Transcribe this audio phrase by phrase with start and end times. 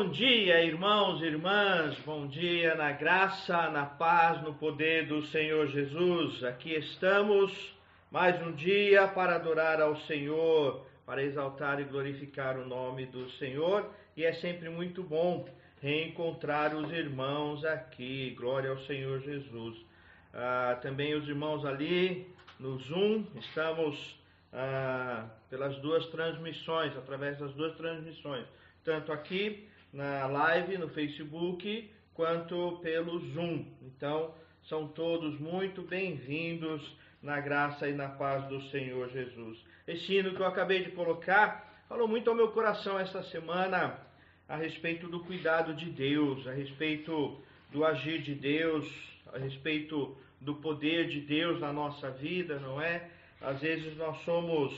[0.00, 5.66] Bom dia, irmãos e irmãs, bom dia na graça, na paz, no poder do Senhor
[5.66, 6.42] Jesus.
[6.42, 7.76] Aqui estamos
[8.10, 13.90] mais um dia para adorar ao Senhor, para exaltar e glorificar o nome do Senhor,
[14.16, 15.46] e é sempre muito bom
[15.82, 18.34] reencontrar os irmãos aqui.
[18.38, 19.76] Glória ao Senhor Jesus.
[20.32, 22.26] Ah, também os irmãos ali
[22.58, 24.18] no Zoom, estamos
[24.50, 28.46] ah, pelas duas transmissões, através das duas transmissões,
[28.82, 33.64] tanto aqui na live no Facebook quanto pelo Zoom.
[33.82, 34.34] Então,
[34.68, 36.82] são todos muito bem-vindos
[37.22, 39.58] na graça e na paz do Senhor Jesus.
[39.86, 43.98] Esse hino que eu acabei de colocar falou muito ao meu coração esta semana
[44.48, 47.40] a respeito do cuidado de Deus, a respeito
[47.72, 48.86] do agir de Deus,
[49.32, 53.10] a respeito do poder de Deus na nossa vida, não é?
[53.40, 54.72] Às vezes nós somos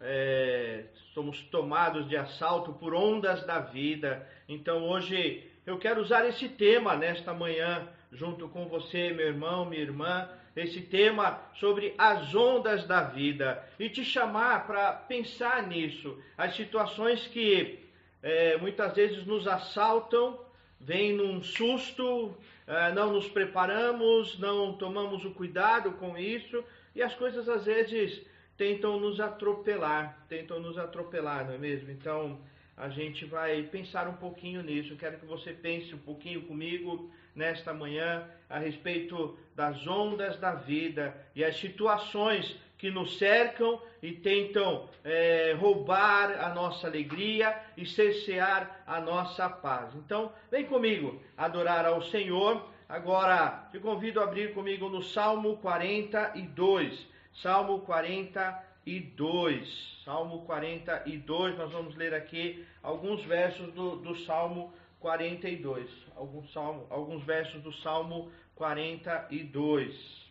[0.00, 4.26] é, somos tomados de assalto por ondas da vida.
[4.48, 9.82] Então hoje eu quero usar esse tema nesta manhã, junto com você, meu irmão, minha
[9.82, 13.62] irmã, esse tema sobre as ondas da vida.
[13.78, 17.78] E te chamar para pensar nisso, as situações que
[18.22, 20.38] é, muitas vezes nos assaltam,
[20.80, 22.34] vem num susto,
[22.66, 26.64] é, não nos preparamos, não tomamos o cuidado com isso.
[26.94, 28.24] E as coisas às vezes
[28.58, 31.92] tentam nos atropelar, tentam nos atropelar, não é mesmo?
[31.92, 32.40] Então,
[32.76, 34.96] a gente vai pensar um pouquinho nisso.
[34.96, 41.16] quero que você pense um pouquinho comigo nesta manhã a respeito das ondas da vida
[41.36, 48.82] e as situações que nos cercam e tentam é, roubar a nossa alegria e cercear
[48.86, 49.94] a nossa paz.
[49.94, 52.68] Então, vem comigo adorar ao Senhor.
[52.88, 57.17] Agora, te convido a abrir comigo no Salmo 42.
[57.42, 59.98] Salmo 42.
[60.04, 65.88] Salmo 42, nós vamos ler aqui alguns versos do, do Salmo 42.
[66.16, 70.28] Alguns, salmo, alguns versos do Salmo 42.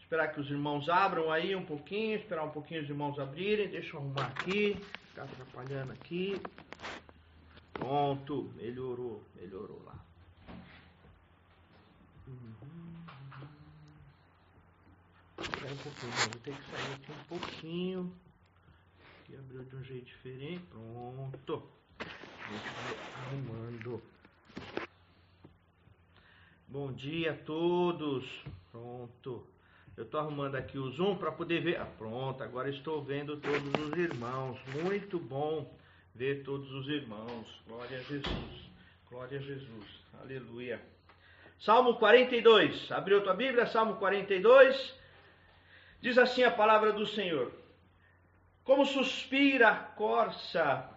[0.00, 3.68] Esperar que os irmãos abram aí um pouquinho, esperar um pouquinho os irmãos abrirem.
[3.68, 4.76] Deixa eu arrumar aqui,
[5.10, 6.40] está atrapalhando aqui.
[7.74, 10.07] Pronto, melhorou, melhorou lá.
[15.40, 18.12] Espera um pouquinho, vou ter que sair aqui um pouquinho.
[19.20, 20.64] Aqui abriu de um jeito diferente.
[20.70, 21.62] Pronto.
[22.00, 24.02] A gente vai arrumando.
[26.66, 28.24] Bom dia a todos.
[28.72, 29.46] Pronto.
[29.96, 31.80] Eu estou arrumando aqui o zoom para poder ver.
[31.80, 34.58] Ah, pronto, agora estou vendo todos os irmãos.
[34.82, 35.72] Muito bom
[36.14, 37.46] ver todos os irmãos.
[37.66, 38.70] Glória a Jesus.
[39.08, 39.86] Glória a Jesus.
[40.20, 40.80] Aleluia.
[41.60, 42.90] Salmo 42.
[42.90, 44.97] Abriu tua Bíblia, Salmo 42.
[46.00, 47.52] Diz assim a palavra do Senhor:
[48.62, 50.88] Como suspira a corça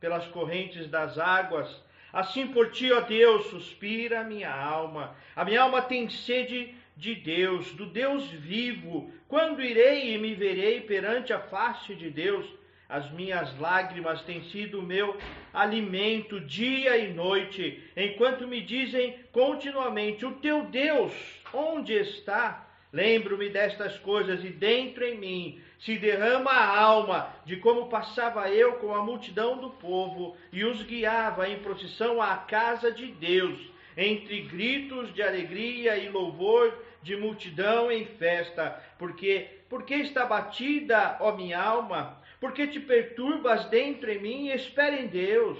[0.00, 1.82] pelas correntes das águas,
[2.12, 5.16] assim por ti, ó Deus, suspira a minha alma.
[5.36, 9.12] A minha alma tem sede de Deus, do Deus vivo.
[9.28, 12.46] Quando irei e me verei perante a face de Deus?
[12.88, 15.16] As minhas lágrimas têm sido o meu
[15.52, 21.12] alimento dia e noite, enquanto me dizem continuamente: O teu Deus,
[21.52, 22.67] onde está?
[22.92, 28.74] Lembro-me destas coisas e dentro em mim se derrama a alma de como passava eu
[28.74, 33.60] com a multidão do povo e os guiava em procissão à casa de Deus,
[33.96, 36.72] entre gritos de alegria e louvor
[37.02, 44.10] de multidão em festa, porque porque está batida, ó minha alma, porque te perturbas dentro
[44.10, 45.58] em mim, espere em Deus,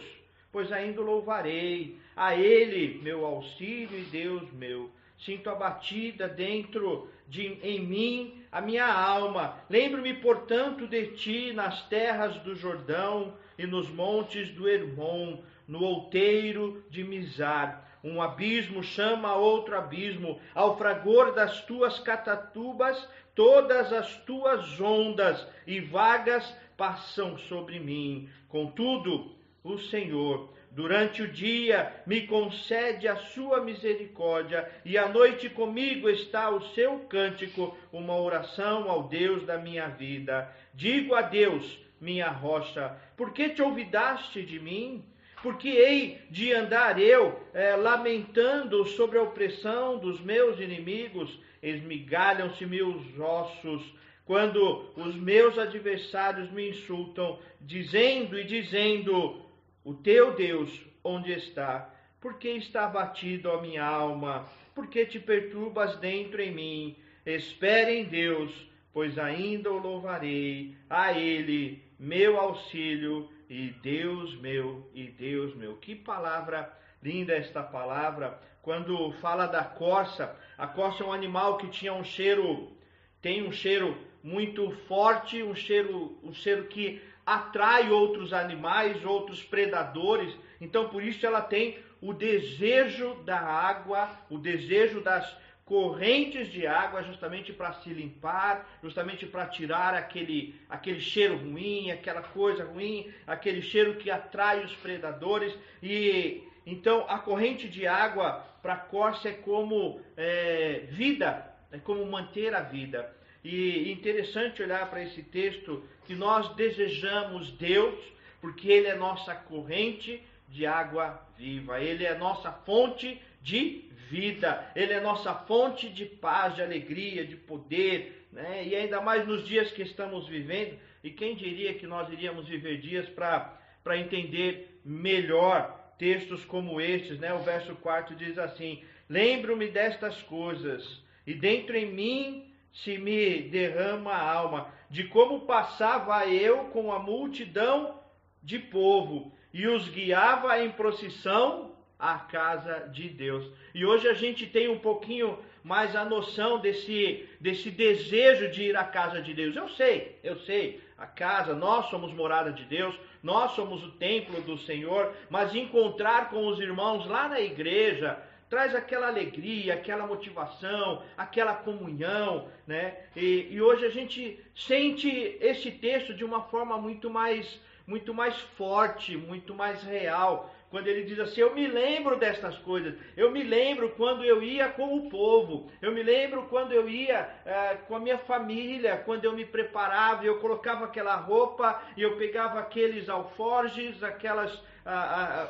[0.50, 1.98] pois ainda louvarei.
[2.16, 4.90] A ele, meu auxílio e Deus meu.
[5.18, 9.56] Sinto abatida dentro de, em mim a minha alma.
[9.68, 16.84] Lembro-me, portanto, de ti nas terras do Jordão e nos montes do Hermon, no outeiro
[16.88, 17.84] de Mizar.
[18.02, 25.80] Um abismo chama outro abismo, ao fragor das tuas catatubas, todas as tuas ondas e
[25.80, 28.28] vagas passam sobre mim.
[28.48, 36.08] Contudo, o Senhor Durante o dia me concede a sua misericórdia, e à noite comigo
[36.08, 40.48] está o seu cântico, uma oração ao Deus da minha vida.
[40.72, 45.04] Digo a Deus, minha rocha, por que te olvidaste de mim?
[45.42, 53.19] Porque hei de andar eu é, lamentando sobre a opressão dos meus inimigos, esmigalham-se meus
[53.19, 53.82] ossos,
[54.24, 59.47] quando os meus adversários me insultam, dizendo e dizendo:
[59.88, 61.88] o teu Deus onde está?
[62.20, 64.46] Por que está abatido a minha alma?
[64.75, 66.96] Por que te perturbas dentro em mim?
[67.25, 68.52] Espere em Deus,
[68.93, 75.76] pois ainda o louvarei, a Ele, meu auxílio e Deus meu e Deus meu.
[75.76, 76.70] Que palavra
[77.02, 78.38] linda esta palavra.
[78.61, 82.76] Quando fala da corça, a corça é um animal que tinha um cheiro,
[83.23, 90.34] tem um cheiro muito forte, um cheiro, um cheiro que atrai outros animais, outros predadores.
[90.58, 97.02] Então, por isso ela tem o desejo da água, o desejo das correntes de água,
[97.02, 103.60] justamente para se limpar, justamente para tirar aquele, aquele cheiro ruim, aquela coisa ruim, aquele
[103.60, 105.54] cheiro que atrai os predadores.
[105.82, 112.06] E então a corrente de água para a corça é como é, vida, é como
[112.06, 113.14] manter a vida.
[113.44, 117.94] E interessante olhar para esse texto que nós desejamos Deus,
[118.40, 124.94] porque Ele é nossa corrente de água viva, Ele é nossa fonte de vida, Ele
[124.94, 128.64] é nossa fonte de paz, de alegria, de poder, né?
[128.66, 130.78] e ainda mais nos dias que estamos vivendo.
[131.05, 137.34] E quem diria que nós iríamos viver dias para entender melhor textos como estes, né?
[137.34, 144.12] O verso 4 diz assim: Lembro-me destas coisas, e dentro em mim se me derrama
[144.12, 147.99] a alma, de como passava eu com a multidão
[148.43, 153.50] de povo e os guiava em procissão à casa de Deus.
[153.75, 158.76] E hoje a gente tem um pouquinho mais a noção desse, desse desejo de ir
[158.76, 159.56] à casa de Deus.
[159.56, 164.41] Eu sei, eu sei, a casa, nós somos morada de Deus, nós somos o templo
[164.43, 171.02] do Senhor, mas encontrar com os irmãos lá na igreja, traz aquela alegria, aquela motivação,
[171.16, 172.96] aquela comunhão, né?
[173.14, 178.38] E, e, hoje a gente sente esse texto de uma forma muito mais, muito mais
[178.56, 180.54] forte, muito mais real.
[180.70, 184.68] Quando ele diz assim, eu me lembro destas coisas, eu me lembro quando eu ia
[184.68, 189.24] com o povo, eu me lembro quando eu ia é, com a minha família, quando
[189.24, 194.62] eu me preparava, eu colocava aquela roupa, e eu pegava aqueles alforjes, aquelas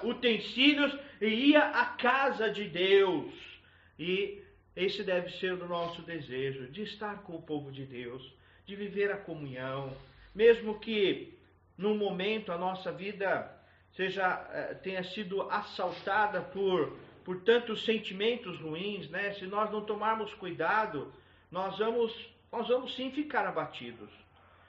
[0.03, 3.33] utensílios e ia à casa de Deus.
[3.99, 4.43] E
[4.77, 8.23] esse deve ser o nosso desejo, de estar com o povo de Deus,
[8.65, 9.97] de viver a comunhão,
[10.35, 11.37] mesmo que
[11.77, 13.51] num momento a nossa vida
[13.97, 19.35] seja eh, tenha sido assaltada por por tantos sentimentos ruins, né?
[19.35, 21.13] Se nós não tomarmos cuidado,
[21.51, 22.13] nós vamos
[22.51, 24.09] nós vamos sim ficar abatidos.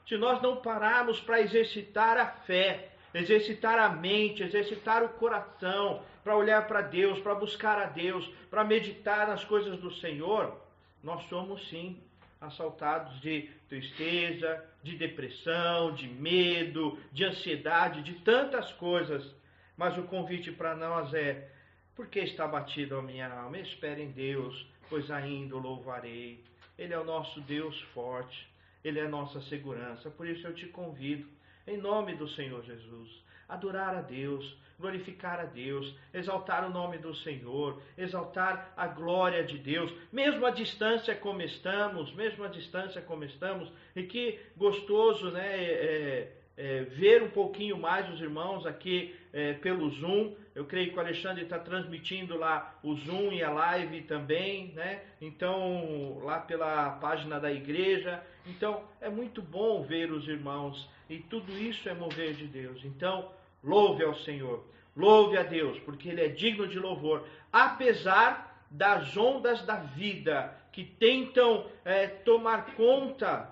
[0.07, 6.35] Se nós não pararmos para exercitar a fé, exercitar a mente, exercitar o coração, para
[6.35, 10.59] olhar para Deus, para buscar a Deus, para meditar nas coisas do Senhor,
[11.03, 11.99] nós somos sim
[12.41, 19.33] assaltados de tristeza, de depressão, de medo, de ansiedade, de tantas coisas.
[19.75, 21.49] Mas o convite para nós é:
[21.95, 23.57] por que está batido a minha alma?
[23.57, 26.43] Espere em Deus, pois ainda o louvarei.
[26.77, 28.47] Ele é o nosso Deus forte,
[28.83, 30.09] ele é a nossa segurança.
[30.09, 31.27] Por isso eu te convido
[31.69, 33.09] em nome do Senhor Jesus.
[33.47, 39.57] Adorar a Deus, glorificar a Deus, exaltar o nome do Senhor, exaltar a glória de
[39.57, 45.47] Deus, mesmo à distância como estamos, mesmo à distância como estamos, e que gostoso, né?
[45.47, 50.33] É, é, é ver um pouquinho mais os irmãos aqui é, pelo Zoom.
[50.53, 55.03] Eu creio que o Alexandre está transmitindo lá o Zoom e a live também, né?
[55.21, 58.21] Então, lá pela página da igreja.
[58.45, 62.83] Então, é muito bom ver os irmãos e tudo isso é mover de Deus.
[62.85, 63.31] Então,
[63.63, 64.63] louve ao Senhor,
[64.95, 70.83] louve a Deus, porque Ele é digno de louvor, apesar das ondas da vida que
[70.83, 73.49] tentam é, tomar conta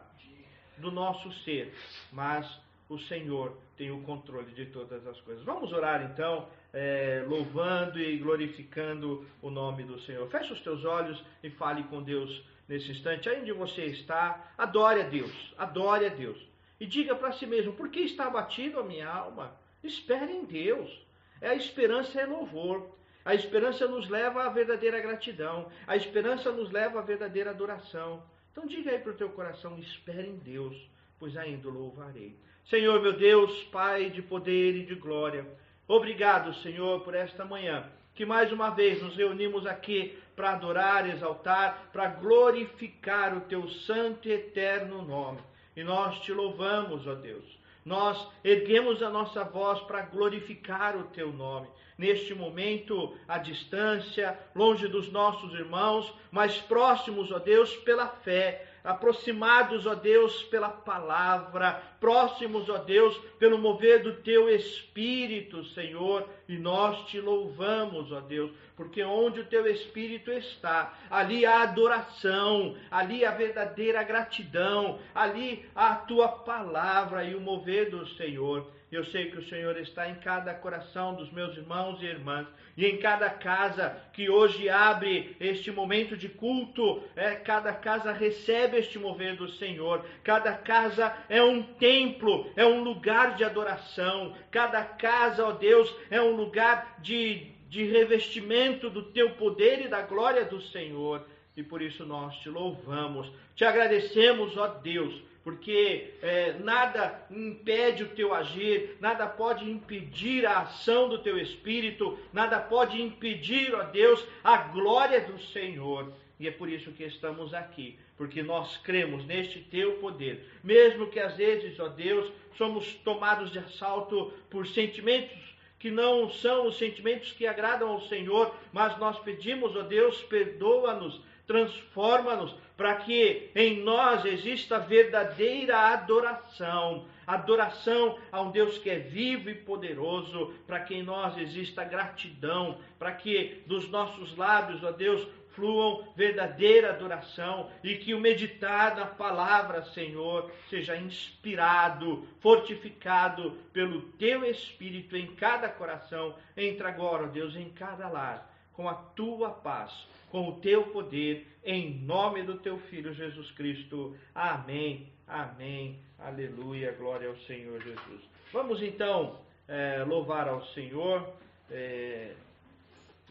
[0.78, 1.74] do nosso ser.
[2.12, 2.48] Mas
[2.88, 5.44] o Senhor tem o controle de todas as coisas.
[5.44, 10.28] Vamos orar então, é, louvando e glorificando o nome do Senhor.
[10.30, 13.30] Feche os teus olhos e fale com Deus nesse instante.
[13.30, 16.38] Aí onde você está, adore a Deus, adore a Deus.
[16.80, 19.56] E diga para si mesmo: por que está abatido a minha alma?
[19.84, 21.06] Espere em Deus.
[21.42, 22.96] É a esperança é louvor.
[23.24, 25.70] A esperança nos leva à verdadeira gratidão.
[25.86, 28.24] A esperança nos leva à verdadeira adoração.
[28.52, 30.76] Então diga aí para o teu coração: espere em Deus,
[31.20, 32.36] pois ainda louvarei.
[32.66, 35.48] Senhor, meu Deus, Pai de poder e de glória,
[35.88, 41.90] obrigado, Senhor, por esta manhã, que mais uma vez nos reunimos aqui para adorar, exaltar,
[41.94, 45.40] para glorificar o teu santo e eterno nome.
[45.78, 47.46] E nós te louvamos, ó Deus.
[47.86, 51.68] Nós erguemos a nossa voz para glorificar o teu nome.
[51.96, 59.86] Neste momento, à distância, longe dos nossos irmãos, mas próximos, ó Deus, pela fé, aproximados,
[59.86, 67.06] ó Deus, pela palavra, próximos, ó Deus, pelo mover do teu Espírito, Senhor, e nós
[67.08, 73.32] te louvamos, ó Deus, porque onde o teu Espírito está, ali há adoração, ali há
[73.32, 78.77] verdadeira gratidão, ali há a tua palavra e o mover do Senhor.
[78.90, 82.86] Eu sei que o Senhor está em cada coração dos meus irmãos e irmãs e
[82.86, 88.98] em cada casa que hoje abre este momento de culto, é, cada casa recebe este
[88.98, 95.46] mover do Senhor, cada casa é um templo, é um lugar de adoração, cada casa,
[95.46, 100.62] ó Deus, é um lugar de, de revestimento do teu poder e da glória do
[100.62, 101.28] Senhor.
[101.58, 108.10] E por isso nós te louvamos, te agradecemos, ó Deus, porque é, nada impede o
[108.10, 114.28] teu agir, nada pode impedir a ação do teu espírito, nada pode impedir, ó Deus,
[114.44, 116.12] a glória do Senhor.
[116.38, 121.18] E é por isso que estamos aqui, porque nós cremos neste teu poder, mesmo que
[121.18, 125.48] às vezes, ó Deus, somos tomados de assalto por sentimentos
[125.80, 131.22] que não são os sentimentos que agradam ao Senhor, mas nós pedimos, ó Deus, perdoa-nos
[131.48, 139.50] transforma-nos para que em nós exista verdadeira adoração, adoração a um Deus que é vivo
[139.50, 145.28] e poderoso, para que em nós exista gratidão, para que dos nossos lábios, ó Deus,
[145.58, 154.46] fluam verdadeira adoração e que o meditar na palavra, Senhor, seja inspirado, fortificado pelo teu
[154.46, 156.36] Espírito em cada coração.
[156.56, 159.92] Entra agora, ó Deus, em cada lar, com a tua paz
[160.30, 164.16] com o teu poder, em nome do teu Filho Jesus Cristo.
[164.36, 168.22] Amém, amém, aleluia, glória ao Senhor Jesus.
[168.52, 171.34] Vamos então é, louvar ao Senhor,
[171.72, 172.34] é,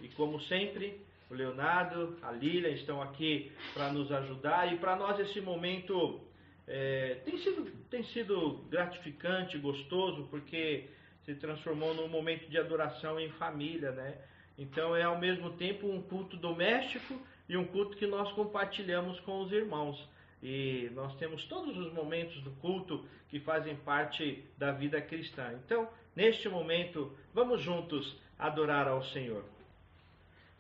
[0.03, 1.01] e como sempre,
[1.31, 6.21] o Leonardo, a Lília estão aqui para nos ajudar, e para nós esse momento
[6.67, 10.89] é, tem, sido, tem sido gratificante, gostoso, porque
[11.25, 14.17] se transformou num momento de adoração em família, né?
[14.59, 19.43] Então é ao mesmo tempo um culto doméstico e um culto que nós compartilhamos com
[19.43, 20.09] os irmãos.
[20.43, 25.53] E nós temos todos os momentos do culto que fazem parte da vida cristã.
[25.65, 29.45] Então, neste momento, vamos juntos adorar ao Senhor.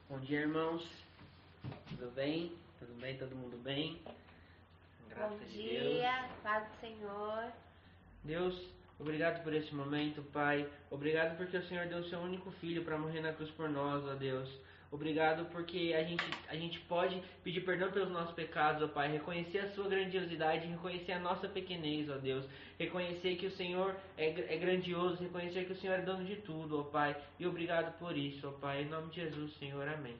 [0.08, 0.86] Bom dia, irmãos.
[1.88, 2.52] Tudo bem?
[2.78, 3.16] Tudo bem?
[3.16, 4.00] Todo mundo bem?
[5.08, 7.52] Graças Bom dia, paz do Senhor.
[8.22, 10.66] Deus, Obrigado por esse momento, Pai.
[10.90, 14.04] Obrigado porque o Senhor deu o seu único filho para morrer na cruz por nós,
[14.06, 14.48] ó Deus.
[14.90, 19.12] Obrigado porque a gente, a gente pode pedir perdão pelos nossos pecados, ó Pai.
[19.12, 22.46] Reconhecer a sua grandiosidade, reconhecer a nossa pequenez, ó Deus.
[22.78, 26.80] Reconhecer que o Senhor é, é grandioso, reconhecer que o Senhor é dono de tudo,
[26.80, 27.16] ó Pai.
[27.38, 28.82] E obrigado por isso, ó Pai.
[28.82, 29.86] Em nome de Jesus, Senhor.
[29.88, 30.16] Amém.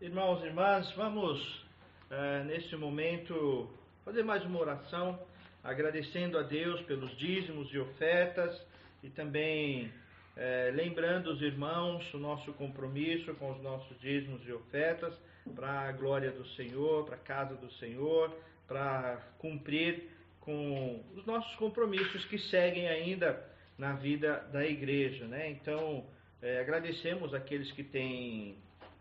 [0.00, 1.64] Irmãos e irmãs, vamos
[2.10, 3.70] é, nesse momento
[4.04, 5.18] fazer mais uma oração
[5.64, 8.62] agradecendo a Deus pelos dízimos e ofertas
[9.02, 9.90] e também
[10.36, 15.14] é, lembrando os irmãos o nosso compromisso com os nossos dízimos e ofertas
[15.56, 18.36] para a glória do Senhor, para a casa do Senhor,
[18.68, 23.42] para cumprir com os nossos compromissos que seguem ainda
[23.78, 25.26] na vida da igreja.
[25.26, 25.50] Né?
[25.50, 26.06] Então,
[26.42, 28.58] é, agradecemos aqueles que têm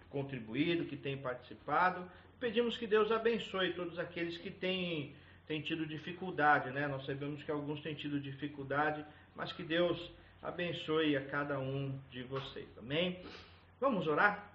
[0.09, 5.13] contribuído, que têm participado, pedimos que Deus abençoe todos aqueles que têm
[5.47, 6.87] têm tido dificuldade, né?
[6.87, 9.03] Nós sabemos que alguns têm tido dificuldade,
[9.35, 12.67] mas que Deus abençoe a cada um de vocês.
[12.77, 13.19] Amém?
[13.79, 14.51] Vamos orar?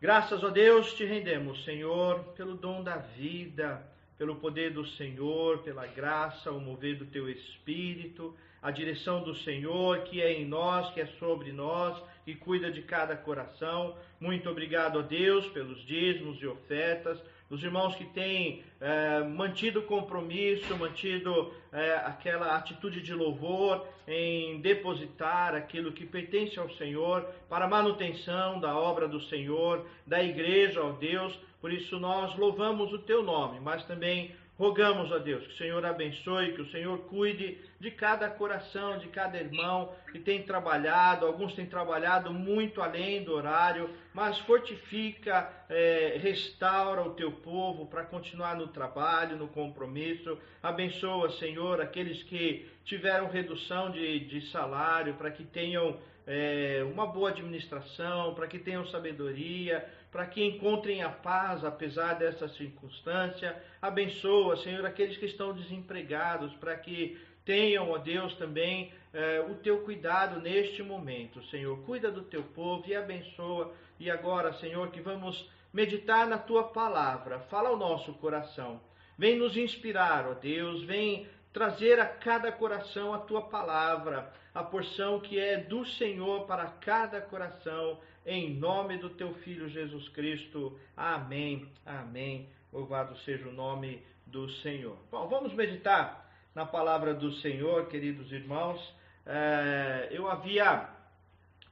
[0.00, 3.82] Graças a Deus te rendemos, Senhor, pelo dom da vida,
[4.18, 10.00] pelo poder do Senhor, pela graça, o mover do teu espírito, a direção do Senhor
[10.04, 13.96] que é em nós, que é sobre nós e cuida de cada coração.
[14.20, 17.18] Muito obrigado a Deus pelos dízimos e ofertas
[17.54, 25.54] os irmãos que têm é, mantido compromisso, mantido é, aquela atitude de louvor em depositar
[25.54, 31.38] aquilo que pertence ao Senhor para manutenção da obra do Senhor, da igreja, ó Deus.
[31.60, 35.84] Por isso nós louvamos o teu nome, mas também Rogamos a Deus que o Senhor
[35.84, 41.26] abençoe, que o Senhor cuide de cada coração, de cada irmão que tem trabalhado.
[41.26, 48.04] Alguns têm trabalhado muito além do horário, mas fortifica, é, restaura o teu povo para
[48.04, 50.38] continuar no trabalho, no compromisso.
[50.62, 57.30] Abençoa, Senhor, aqueles que tiveram redução de, de salário, para que tenham é, uma boa
[57.30, 59.84] administração, para que tenham sabedoria
[60.14, 63.60] para que encontrem a paz apesar dessa circunstância.
[63.82, 69.80] Abençoa, Senhor, aqueles que estão desempregados, para que tenham, ó Deus, também eh, o teu
[69.80, 71.42] cuidado neste momento.
[71.46, 73.74] Senhor, cuida do teu povo e abençoa.
[73.98, 77.40] E agora, Senhor, que vamos meditar na tua palavra.
[77.50, 78.80] Fala ao nosso coração.
[79.18, 85.18] vem nos inspirar, ó Deus, vem trazer a cada coração a tua palavra, a porção
[85.18, 90.78] que é do Senhor para cada coração, em nome do teu filho Jesus Cristo.
[90.96, 91.68] Amém.
[91.84, 92.48] Amém.
[92.72, 94.96] Louvado seja o nome do Senhor.
[95.10, 98.80] Bom, vamos meditar na palavra do Senhor, queridos irmãos.
[99.26, 100.88] É, eu havia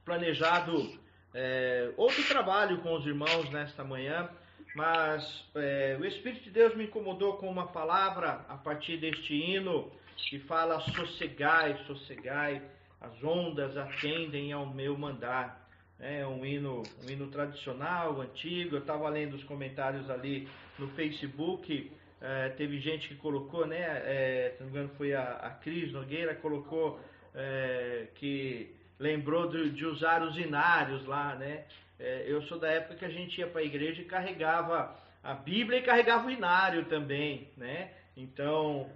[0.05, 0.99] planejado
[1.33, 4.29] é, outro trabalho com os irmãos nesta manhã,
[4.75, 9.91] mas é, o Espírito de Deus me incomodou com uma palavra a partir deste hino
[10.29, 12.61] que fala: sossegai, sossegai,
[13.01, 15.62] as ondas atendem ao meu mandar.
[16.05, 18.75] É um hino, um hino tradicional, antigo.
[18.75, 21.89] Eu estava lendo os comentários ali no Facebook.
[22.19, 23.79] É, teve gente que colocou, né?
[23.79, 26.99] É, se não me engano, foi a, a Cris Nogueira, colocou
[27.33, 31.63] é, que lembrou de, de, usar os inários lá, né?
[31.97, 34.93] É, eu sou da época que a gente ia para a igreja e carregava
[35.23, 37.91] a Bíblia e carregava o inário também, né?
[38.17, 38.89] Então,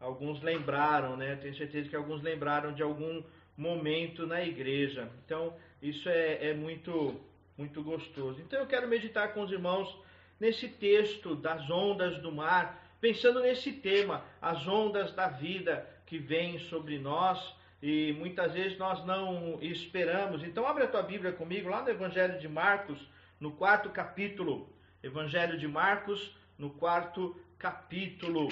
[0.00, 1.36] alguns lembraram, né?
[1.36, 3.22] Tenho certeza que alguns lembraram de algum
[3.54, 5.10] momento na igreja.
[5.26, 5.54] Então,
[5.84, 7.20] isso é, é muito,
[7.58, 8.40] muito gostoso.
[8.40, 9.94] Então, eu quero meditar com os irmãos
[10.40, 16.58] nesse texto das ondas do mar, pensando nesse tema, as ondas da vida que vêm
[16.58, 20.42] sobre nós e muitas vezes nós não esperamos.
[20.42, 22.98] Então, abre a tua Bíblia comigo lá no Evangelho de Marcos,
[23.38, 24.72] no quarto capítulo.
[25.02, 28.48] Evangelho de Marcos, no quarto capítulo.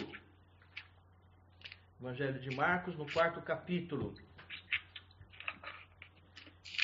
[1.99, 4.15] Evangelho de Marcos, no quarto capítulo.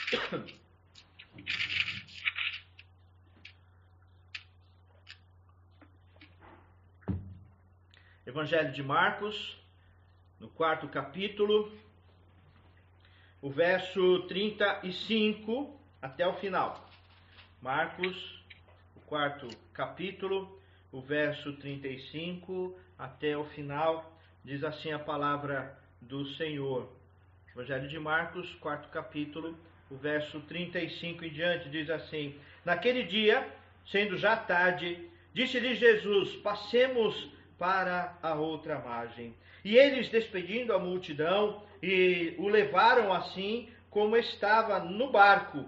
[8.25, 9.59] Evangelho de Marcos,
[10.41, 11.71] no quarto capítulo,
[13.43, 16.89] o verso 35 até o final.
[17.61, 18.43] Marcos,
[18.97, 20.59] o quarto capítulo,
[20.91, 26.91] o verso 35 até o final, diz assim a palavra do Senhor.
[27.53, 29.55] Evangelho de Marcos, quarto capítulo,
[29.91, 33.47] o verso 35 em diante, diz assim: Naquele dia,
[33.87, 39.35] sendo já tarde, disse-lhe Jesus: Passemos para a outra margem.
[39.65, 45.65] E eles, despedindo a multidão, e o levaram assim como estava no barco,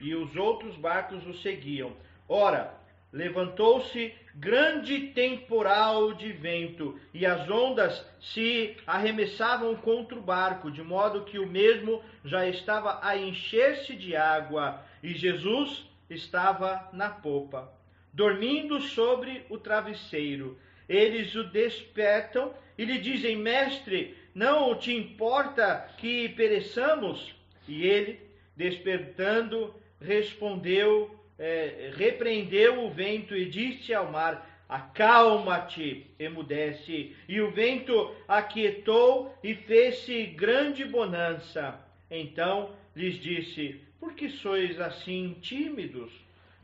[0.00, 1.92] e os outros barcos o seguiam.
[2.28, 2.74] Ora,
[3.12, 11.24] levantou-se grande temporal de vento, e as ondas se arremessavam contra o barco, de modo
[11.24, 17.72] que o mesmo já estava a encher-se de água, e Jesus estava na popa,
[18.12, 20.58] dormindo sobre o travesseiro.
[20.88, 27.34] Eles o despertam e lhe dizem: Mestre, não te importa que pereçamos?
[27.68, 28.20] E ele,
[28.56, 37.16] despertando, respondeu, é, repreendeu o vento e disse ao mar: Acalma-te, emudece.
[37.26, 41.80] E o vento aquietou e fez-se grande bonança.
[42.10, 46.12] Então lhes disse: Por que sois assim tímidos?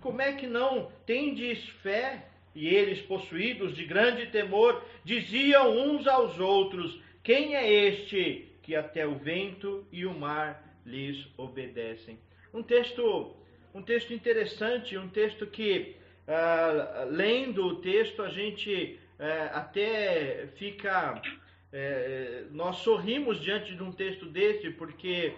[0.00, 2.26] Como é que não tendes fé?
[2.54, 9.06] E eles, possuídos de grande temor, diziam uns aos outros: quem é este que até
[9.06, 12.18] o vento e o mar lhes obedecem?
[12.52, 13.34] Um texto,
[13.76, 15.94] um texto interessante, um texto que,
[16.26, 21.20] uh, lendo o texto, a gente uh, até fica.
[21.20, 25.34] Uh, nós sorrimos diante de um texto desse, porque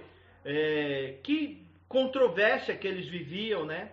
[1.22, 3.90] que controvérsia que eles viviam, né?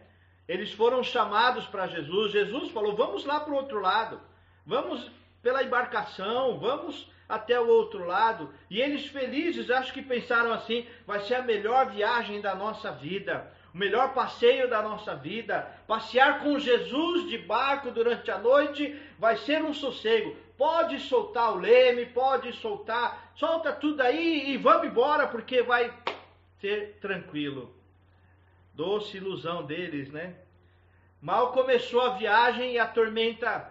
[0.48, 2.32] Eles foram chamados para Jesus.
[2.32, 4.22] Jesus falou: vamos lá para o outro lado,
[4.64, 8.54] vamos pela embarcação, vamos até o outro lado.
[8.70, 13.52] E eles felizes, acho que pensaram assim: vai ser a melhor viagem da nossa vida,
[13.76, 15.70] o melhor passeio da nossa vida.
[15.86, 20.34] Passear com Jesus de barco durante a noite vai ser um sossego.
[20.58, 25.94] Pode soltar o leme, pode soltar, solta tudo aí e vamos embora, porque vai
[26.62, 27.76] ser tranquilo.
[28.74, 30.36] Doce ilusão deles, né?
[31.22, 33.70] Mal começou a viagem e a tormenta,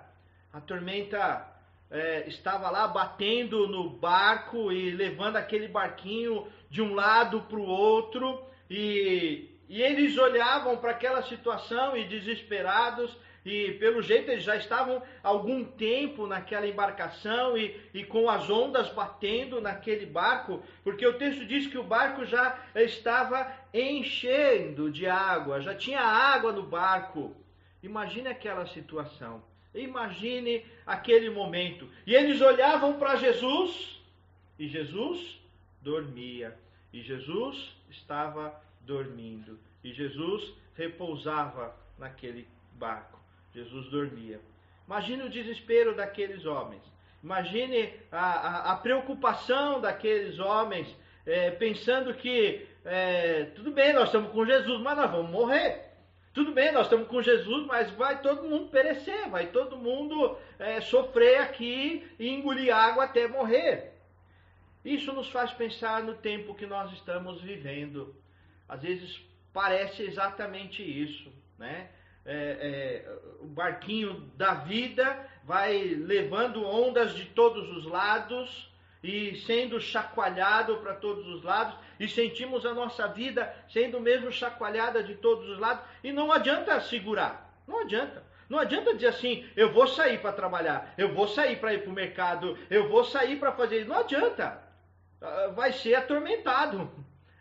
[0.53, 1.49] a tormenta
[1.91, 7.67] é, estava lá batendo no barco e levando aquele barquinho de um lado para o
[7.67, 14.57] outro, e, e eles olhavam para aquela situação e desesperados, e pelo jeito eles já
[14.57, 21.19] estavam algum tempo naquela embarcação e, e com as ondas batendo naquele barco, porque o
[21.19, 27.37] texto diz que o barco já estava enchendo de água, já tinha água no barco.
[27.83, 29.43] Imagine aquela situação.
[29.75, 31.89] Imagine aquele momento.
[32.07, 34.01] E eles olhavam para Jesus
[34.59, 35.39] e Jesus
[35.83, 36.57] dormia.
[36.93, 39.59] E Jesus estava dormindo.
[39.83, 43.19] E Jesus repousava naquele barco.
[43.55, 44.41] Jesus dormia.
[44.87, 46.83] Imagine o desespero daqueles homens.
[47.23, 50.95] Imagine a, a, a preocupação daqueles homens,
[51.25, 55.91] é, pensando que é, tudo bem, nós estamos com Jesus, mas nós vamos morrer.
[56.35, 60.81] Tudo bem, nós estamos com Jesus, mas vai todo mundo perecer, vai todo mundo é,
[60.81, 63.93] sofrer aqui e engolir água até morrer.
[64.85, 68.15] Isso nos faz pensar no tempo que nós estamos vivendo.
[68.69, 69.21] Às vezes
[69.53, 71.91] parece exatamente isso, né?
[72.27, 78.73] É, é, o barquinho da vida vai levando ondas de todos os lados
[79.03, 85.03] e sendo chacoalhado para todos os lados, e sentimos a nossa vida sendo mesmo chacoalhada
[85.03, 88.25] de todos os lados, e não adianta segurar, não adianta.
[88.49, 91.91] Não adianta dizer assim, eu vou sair para trabalhar, eu vou sair para ir para
[91.91, 93.87] o mercado, eu vou sair para fazer.
[93.87, 94.63] Não adianta.
[95.21, 96.91] Ah, vai ser atormentado,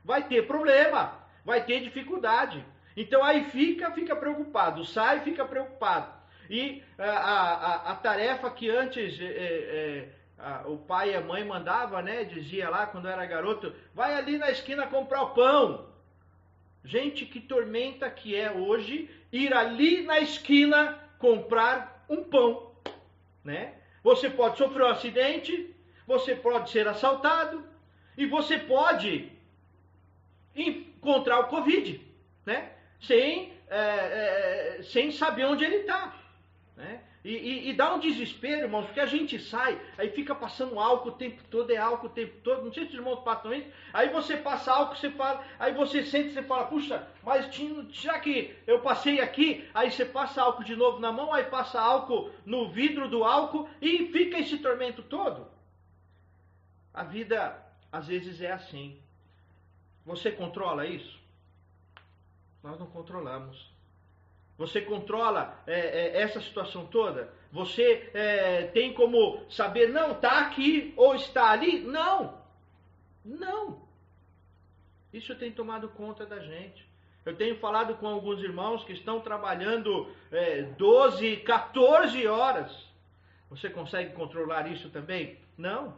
[0.04, 2.64] vai ter problema, vai ter dificuldade.
[2.96, 6.12] Então aí fica, fica preocupado, sai, fica preocupado.
[6.50, 10.10] E a, ah, a, a, a tarefa que antes é, é,
[10.66, 12.24] o pai e a mãe mandava, né?
[12.24, 15.88] Dizia lá quando era garoto, vai ali na esquina comprar o pão.
[16.84, 22.76] Gente, que tormenta que é hoje ir ali na esquina comprar um pão,
[23.44, 23.76] né?
[24.04, 25.74] Você pode sofrer um acidente,
[26.06, 27.64] você pode ser assaltado
[28.18, 29.32] e você pode
[30.56, 32.02] encontrar o Covid,
[32.46, 32.72] né?
[33.02, 36.16] Sem, é, é, sem saber onde ele está,
[36.78, 37.02] né?
[37.24, 41.10] E, e, e, dá um desespero, irmãos, porque a gente sai, aí fica passando álcool
[41.10, 42.66] o tempo todo, é álcool o tempo todo.
[42.66, 43.68] Não sei se os irmãos passam isso.
[43.94, 48.20] Aí você passa álcool, você fala, aí você sente, você fala, puxa, mas tinha, já
[48.20, 52.30] que eu passei aqui, aí você passa álcool de novo na mão, aí passa álcool
[52.46, 55.48] no vidro do álcool e fica esse tormento todo.
[56.94, 57.58] A vida
[57.90, 59.00] às vezes é assim.
[60.06, 61.20] Você controla isso?
[62.62, 63.72] Nós não controlamos.
[64.58, 67.34] Você controla é, é, essa situação toda?
[67.52, 71.80] Você é, tem como saber, não, está aqui ou está ali?
[71.80, 72.42] Não!
[73.26, 73.82] Não!
[75.12, 76.86] Isso tem tomado conta da gente.
[77.26, 82.72] Eu tenho falado com alguns irmãos que estão trabalhando é, 12, 14 horas.
[83.50, 85.38] Você consegue controlar isso também?
[85.58, 85.98] Não.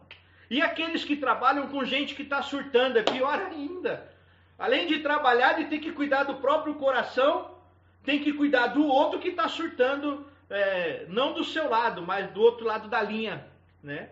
[0.49, 4.11] E aqueles que trabalham com gente que está surtando, é pior ainda.
[4.57, 7.55] Além de trabalhar, de ter que cuidar do próprio coração,
[8.03, 12.41] tem que cuidar do outro que está surtando, é, não do seu lado, mas do
[12.41, 13.45] outro lado da linha,
[13.83, 14.09] né?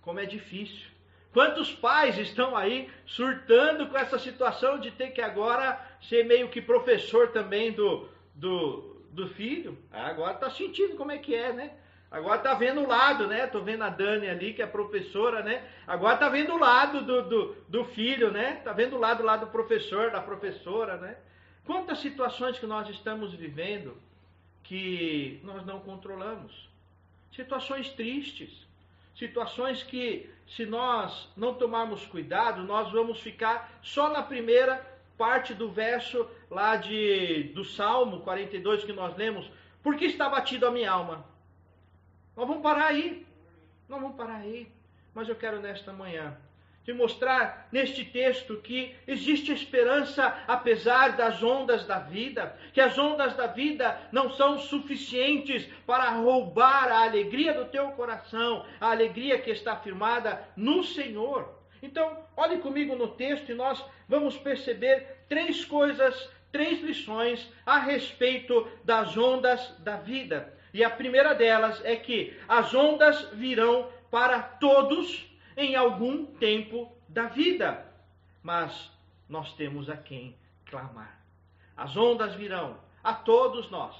[0.00, 0.86] Como é difícil.
[1.32, 6.60] Quantos pais estão aí surtando com essa situação de ter que agora ser meio que
[6.60, 9.78] professor também do, do, do filho?
[9.92, 11.72] Agora está sentindo como é que é, né?
[12.10, 13.46] Agora está vendo o lado, né?
[13.46, 15.62] Tô vendo a Dani ali, que é professora, né?
[15.86, 18.56] Agora está vendo o lado do, do, do filho, né?
[18.58, 21.16] Está vendo o lado lá do professor, da professora, né?
[21.66, 23.94] Quantas situações que nós estamos vivendo
[24.62, 26.68] que nós não controlamos?
[27.30, 28.66] Situações tristes,
[29.14, 34.82] situações que, se nós não tomarmos cuidado, nós vamos ficar só na primeira
[35.18, 39.50] parte do verso lá de, do Salmo 42 que nós lemos.
[39.82, 41.22] Por que está batido a minha alma?
[42.38, 43.26] Nós vamos parar aí.
[43.88, 44.68] Nós vamos parar aí.
[45.12, 46.36] Mas eu quero nesta manhã
[46.84, 53.34] de mostrar neste texto que existe esperança apesar das ondas da vida, que as ondas
[53.34, 59.50] da vida não são suficientes para roubar a alegria do teu coração, a alegria que
[59.50, 61.58] está firmada no Senhor.
[61.82, 68.66] Então, olhe comigo no texto e nós vamos perceber três coisas, três lições a respeito
[68.84, 70.56] das ondas da vida.
[70.72, 75.26] E a primeira delas é que as ondas virão para todos
[75.56, 77.84] em algum tempo da vida,
[78.42, 78.90] mas
[79.28, 81.18] nós temos a quem clamar.
[81.76, 83.96] As ondas virão a todos nós.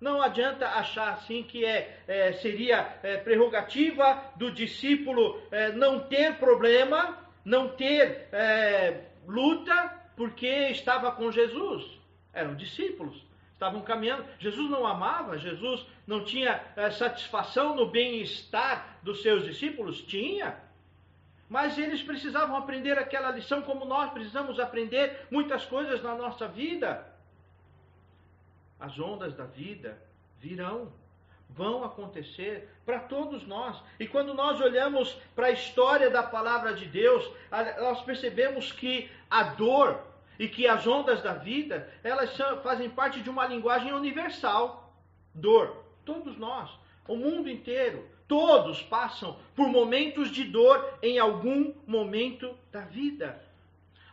[0.00, 6.36] Não adianta achar assim que é, é seria é, prerrogativa do discípulo é, não ter
[6.36, 11.84] problema, não ter é, luta, porque estava com Jesus.
[12.32, 13.22] Eram discípulos,
[13.60, 14.24] estavam caminhando.
[14.38, 20.00] Jesus não amava, Jesus não tinha é, satisfação no bem-estar dos seus discípulos?
[20.00, 20.58] Tinha.
[21.46, 27.06] Mas eles precisavam aprender aquela lição como nós precisamos aprender muitas coisas na nossa vida.
[28.78, 30.00] As ondas da vida
[30.38, 30.90] virão,
[31.50, 33.76] vão acontecer para todos nós.
[33.98, 37.30] E quando nós olhamos para a história da palavra de Deus,
[37.78, 40.09] nós percebemos que a dor
[40.40, 44.92] e que as ondas da vida, elas fazem parte de uma linguagem universal.
[45.32, 46.68] Dor, todos nós,
[47.06, 53.42] o mundo inteiro, Todos passam por momentos de dor em algum momento da vida.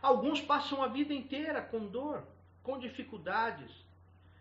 [0.02, 2.24] Alguns passam a vida inteira com dor,
[2.60, 3.70] com dificuldades.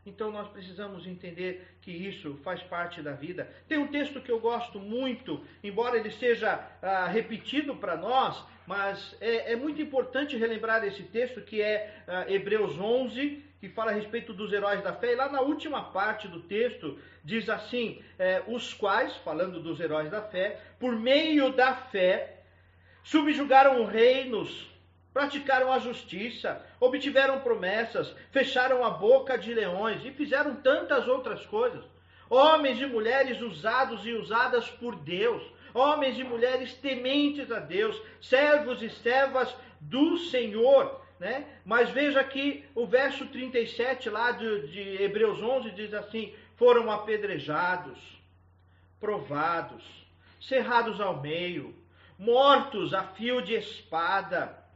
[0.04, 3.54] Então nós precisamos entender que isso faz parte da vida.
[3.68, 9.16] Tem um texto que eu gosto muito, embora ele seja ah, repetido para nós, mas
[9.22, 13.94] é, é, muito importante relembrar esse texto que é ah, Hebreus 11, que fala a
[13.94, 15.14] respeito dos heróis da fé.
[15.14, 20.12] E lá na última parte do texto diz assim: é, os quais, falando dos heróis
[20.12, 22.42] da fé, por meio da fé,
[23.04, 24.68] subjugaram reinos
[25.18, 31.84] praticaram a justiça, obtiveram promessas, fecharam a boca de leões e fizeram tantas outras coisas.
[32.30, 35.42] Homens e mulheres usados e usadas por Deus,
[35.78, 41.02] homens e mulheres tementes a Deus, servos e servas do Senhor.
[41.20, 41.46] Né?
[41.66, 48.00] Mas veja aqui o verso 37 lá de, de Hebreus 11 diz assim: foram apedrejados,
[49.00, 49.84] provados,
[50.42, 51.76] cerrados ao meio,
[52.20, 54.68] mortos a fio de espada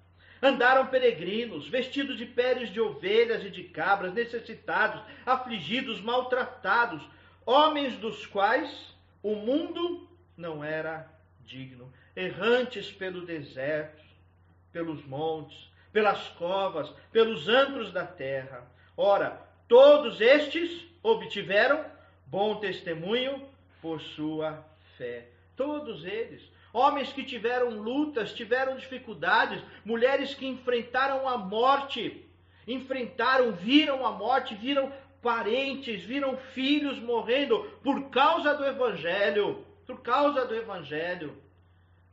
[0.41, 7.07] Andaram peregrinos, vestidos de peles de ovelhas e de cabras, necessitados, afligidos, maltratados,
[7.45, 11.07] homens dos quais o mundo não era
[11.45, 14.03] digno, errantes pelo deserto,
[14.71, 18.65] pelos montes, pelas covas, pelos antros da terra.
[18.95, 21.83] Ora, todos estes obtiveram
[22.25, 23.47] bom testemunho
[23.81, 24.65] por sua
[24.97, 25.27] fé.
[25.55, 26.41] Todos eles
[26.73, 32.25] homens que tiveram lutas, tiveram dificuldades, mulheres que enfrentaram a morte,
[32.67, 34.91] enfrentaram, viram a morte, viram
[35.21, 41.35] parentes, viram filhos morrendo por causa do Evangelho, por causa do Evangelho,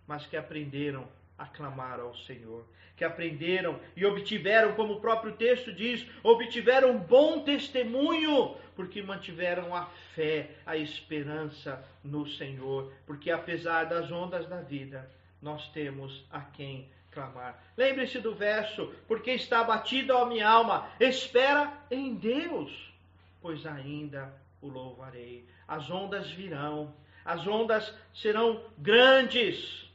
[0.07, 2.65] mas que aprenderam a clamar ao Senhor,
[2.97, 9.87] que aprenderam e obtiveram, como o próprio texto diz, obtiveram bom testemunho, porque mantiveram a
[10.15, 15.09] fé, a esperança no Senhor, porque apesar das ondas da vida,
[15.41, 17.63] nós temos a quem clamar.
[17.77, 22.93] Lembre-se do verso, porque está abatida a minha alma, espera em Deus,
[23.41, 25.47] pois ainda o louvarei.
[25.67, 26.95] As ondas virão,
[27.29, 29.87] as ondas serão grandes,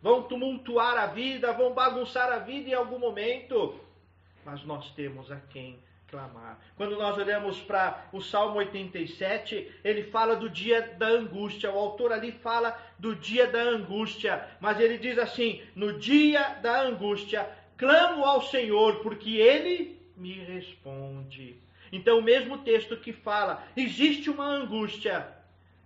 [0.00, 3.74] vão tumultuar a vida, vão bagunçar a vida em algum momento,
[4.44, 6.60] mas nós temos a quem clamar.
[6.76, 11.72] Quando nós olhamos para o Salmo 87, ele fala do dia da angústia.
[11.72, 16.82] O autor ali fala do dia da angústia, mas ele diz assim: No dia da
[16.82, 21.56] angústia, clamo ao Senhor, porque ele me responde.
[21.90, 25.26] Então, o mesmo texto que fala, existe uma angústia,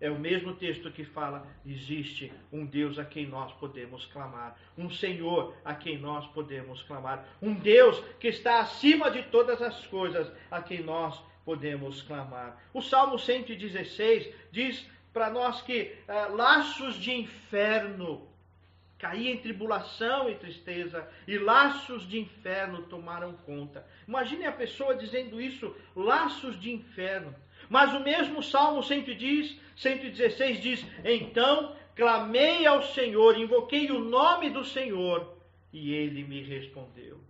[0.01, 4.91] é o mesmo texto que fala: existe um Deus a quem nós podemos clamar, um
[4.91, 10.33] Senhor a quem nós podemos clamar, um Deus que está acima de todas as coisas
[10.51, 12.63] a quem nós podemos clamar.
[12.73, 18.29] O Salmo 116 diz para nós que ah, laços de inferno
[19.01, 23.85] caí em tribulação e tristeza, e laços de inferno tomaram conta.
[24.07, 27.35] Imagine a pessoa dizendo isso, laços de inferno.
[27.69, 28.83] Mas o mesmo Salmo
[29.81, 35.37] 116 diz: Então clamei ao Senhor, invoquei o nome do Senhor,
[35.73, 37.21] e ele me respondeu.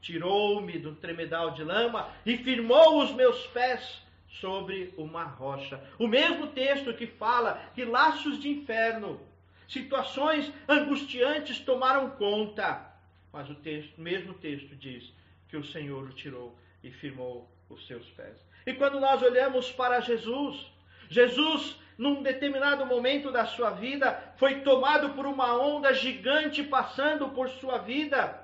[0.00, 5.82] Tirou-me do tremedal de lama e firmou os meus pés sobre uma rocha.
[5.98, 9.20] O mesmo texto que fala que laços de inferno,
[9.68, 12.90] situações angustiantes tomaram conta.
[13.30, 15.12] Mas o texto, mesmo texto diz
[15.48, 18.36] que o Senhor o tirou e firmou os seus pés.
[18.66, 20.66] E quando nós olhamos para Jesus,
[21.10, 27.50] Jesus, num determinado momento da sua vida, foi tomado por uma onda gigante passando por
[27.50, 28.42] sua vida.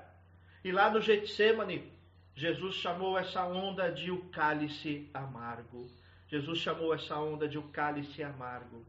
[0.63, 1.91] E lá no Getsemane,
[2.35, 5.89] Jesus chamou essa onda de o cálice amargo.
[6.27, 8.85] Jesus chamou essa onda de o cálice amargo.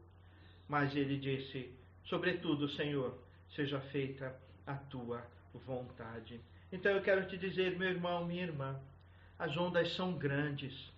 [0.67, 3.17] Mas ele disse: Sobretudo, Senhor,
[3.55, 6.39] seja feita a tua vontade.
[6.71, 8.79] Então eu quero te dizer, meu irmão, minha irmã,
[9.39, 10.91] as ondas são grandes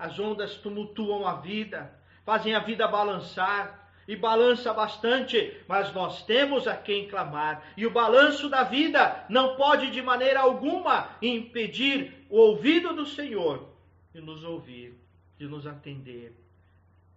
[0.00, 1.92] as ondas tumultuam a vida,
[2.24, 7.62] fazem a vida balançar e balança bastante, mas nós temos a quem clamar.
[7.76, 13.68] E o balanço da vida não pode de maneira alguma impedir o ouvido do Senhor
[14.12, 14.98] de nos ouvir,
[15.38, 16.34] de nos atender,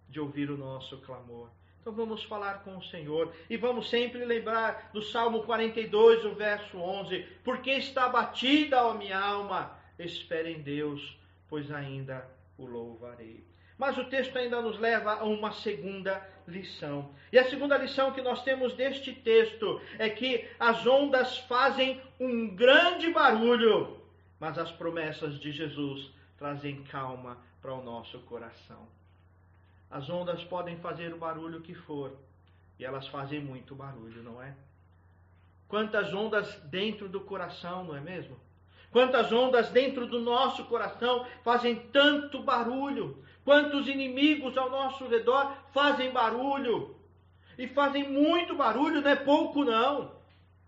[0.08, 1.50] de ouvir o nosso clamor.
[1.80, 6.78] Então vamos falar com o Senhor e vamos sempre lembrar do Salmo 42, o verso
[6.78, 13.44] 11: Porque está batida a minha alma, espere em Deus, pois ainda o louvarei.
[13.76, 17.10] Mas o texto ainda nos leva a uma segunda lição.
[17.32, 22.54] E a segunda lição que nós temos deste texto é que as ondas fazem um
[22.54, 24.00] grande barulho,
[24.38, 28.86] mas as promessas de Jesus trazem calma para o nosso coração.
[29.90, 32.12] As ondas podem fazer o barulho que for,
[32.78, 34.54] e elas fazem muito barulho, não é?
[35.68, 38.36] Quantas ondas dentro do coração, não é mesmo?
[38.90, 43.23] Quantas ondas dentro do nosso coração fazem tanto barulho.
[43.44, 46.96] Quantos inimigos ao nosso redor fazem barulho.
[47.58, 50.12] E fazem muito barulho, não é pouco não.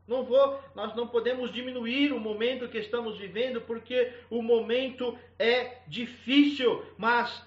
[0.06, 5.78] Não vou, nós não podemos diminuir o momento que estamos vivendo, porque o momento é
[5.88, 7.44] difícil, mas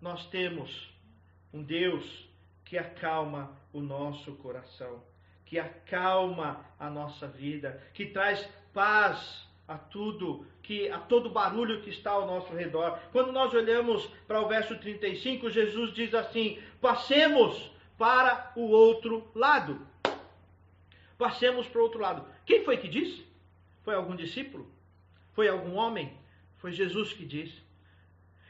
[0.00, 0.90] nós temos
[1.52, 2.26] um Deus
[2.64, 5.02] que acalma o nosso coração,
[5.44, 11.90] que acalma a nossa vida, que traz paz a tudo, que a todo barulho que
[11.90, 12.98] está ao nosso redor.
[13.12, 19.80] Quando nós olhamos para o verso 35, Jesus diz assim: "Passemos para o outro lado".
[21.18, 22.26] Passemos para o outro lado.
[22.44, 23.26] Quem foi que disse?
[23.82, 24.70] Foi algum discípulo?
[25.32, 26.12] Foi algum homem?
[26.58, 27.64] Foi Jesus que disse.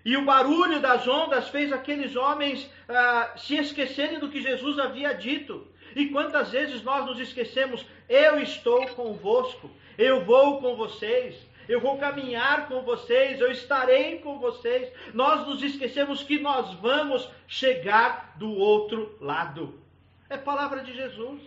[0.04, 5.12] E o barulho das ondas fez aqueles homens ah, se esquecerem do que Jesus havia
[5.12, 5.66] dito.
[5.96, 7.84] E quantas vezes nós nos esquecemos?
[8.08, 11.36] Eu estou convosco, eu vou com vocês,
[11.68, 14.92] eu vou caminhar com vocês, eu estarei com vocês.
[15.12, 19.80] Nós nos esquecemos que nós vamos chegar do outro lado.
[20.28, 21.40] É palavra de Jesus.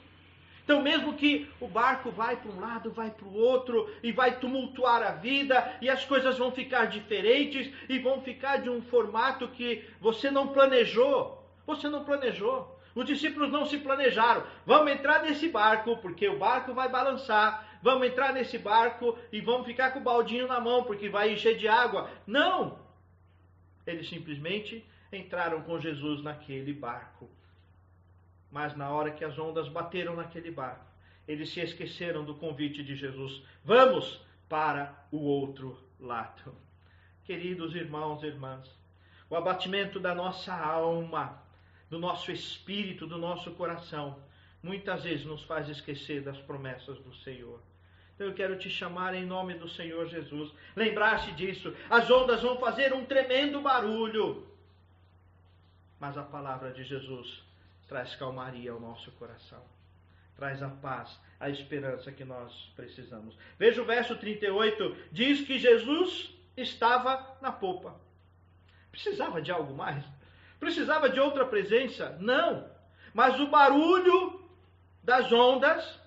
[0.64, 4.38] Então, mesmo que o barco vai para um lado, vai para o outro, e vai
[4.40, 9.48] tumultuar a vida, e as coisas vão ficar diferentes, e vão ficar de um formato
[9.48, 11.44] que você não planejou.
[11.66, 12.80] Você não planejou.
[12.94, 14.44] Os discípulos não se planejaram.
[14.66, 17.68] Vamos entrar nesse barco, porque o barco vai balançar.
[17.82, 21.58] Vamos entrar nesse barco e vamos ficar com o baldinho na mão, porque vai encher
[21.58, 22.10] de água.
[22.28, 22.80] Não!
[23.88, 27.30] Eles simplesmente entraram com Jesus naquele barco.
[28.52, 30.86] Mas na hora que as ondas bateram naquele barco,
[31.28, 36.56] eles se esqueceram do convite de Jesus: vamos para o outro lado.
[37.24, 38.68] Queridos irmãos e irmãs,
[39.30, 41.42] o abatimento da nossa alma,
[41.90, 44.20] do nosso espírito, do nosso coração,
[44.64, 47.62] muitas vezes nos faz esquecer das promessas do Senhor.
[48.20, 50.52] Então eu quero te chamar em nome do Senhor Jesus.
[50.76, 51.74] Lembrar-se disso.
[51.90, 54.46] As ondas vão fazer um tremendo barulho.
[55.98, 57.42] Mas a palavra de Jesus
[57.88, 59.64] traz calmaria ao nosso coração,
[60.36, 63.38] traz a paz, a esperança que nós precisamos.
[63.58, 67.96] Veja o verso 38, diz que Jesus estava na popa.
[68.92, 70.04] Precisava de algo mais?
[70.60, 72.18] Precisava de outra presença?
[72.20, 72.70] Não.
[73.14, 74.44] Mas o barulho
[75.06, 75.98] das ondas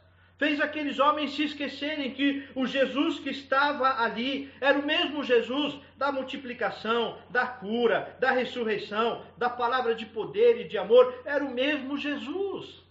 [0.42, 5.78] fez aqueles homens se esquecerem que o Jesus que estava ali era o mesmo Jesus
[5.96, 11.55] da multiplicação, da cura, da ressurreição, da palavra de poder e de amor, era o
[11.55, 12.83] mesmo Jesus.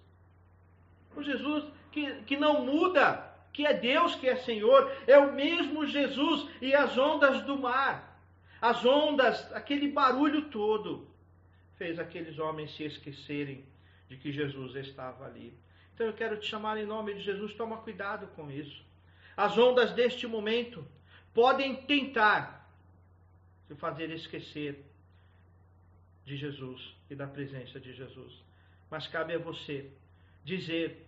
[1.13, 5.85] O Jesus que, que não muda, que é Deus, que é Senhor, é o mesmo
[5.85, 8.17] Jesus e as ondas do mar,
[8.61, 11.05] as ondas, aquele barulho todo,
[11.75, 13.65] fez aqueles homens se esquecerem
[14.07, 15.53] de que Jesus estava ali.
[16.01, 18.83] Então eu quero te chamar em nome de Jesus, toma cuidado com isso.
[19.37, 20.83] As ondas deste momento
[21.31, 22.67] podem tentar
[23.67, 24.83] te fazer esquecer
[26.25, 28.33] de Jesus e da presença de Jesus.
[28.89, 29.91] Mas cabe a você
[30.43, 31.05] dizer,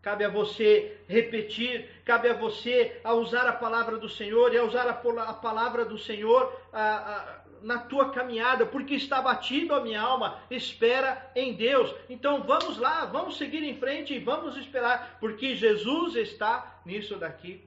[0.00, 4.64] cabe a você repetir, cabe a você a usar a palavra do Senhor e a
[4.64, 10.00] usar a, palavra do Senhor a, a, na tua caminhada, porque está batido a minha
[10.00, 11.94] alma, espera em Deus.
[12.08, 17.64] Então vamos lá, vamos seguir em frente e vamos esperar, porque Jesus está nisso daqui.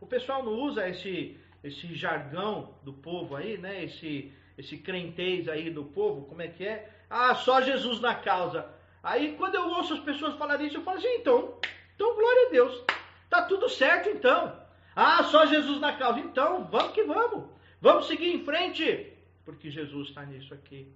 [0.00, 3.84] O pessoal não usa esse, esse jargão do povo aí, né?
[3.84, 6.88] Esse, esse crentez aí do povo, como é que é?
[7.08, 8.68] Ah, só Jesus na causa.
[9.02, 11.58] Aí quando eu ouço as pessoas falarem isso, eu falo assim, então,
[11.94, 12.84] então glória a Deus.
[13.28, 14.60] Tá tudo certo então.
[14.94, 16.20] Ah, só Jesus na causa.
[16.20, 17.44] Então, vamos que vamos.
[17.80, 19.12] Vamos seguir em frente
[19.52, 20.88] porque Jesus está nisso aqui.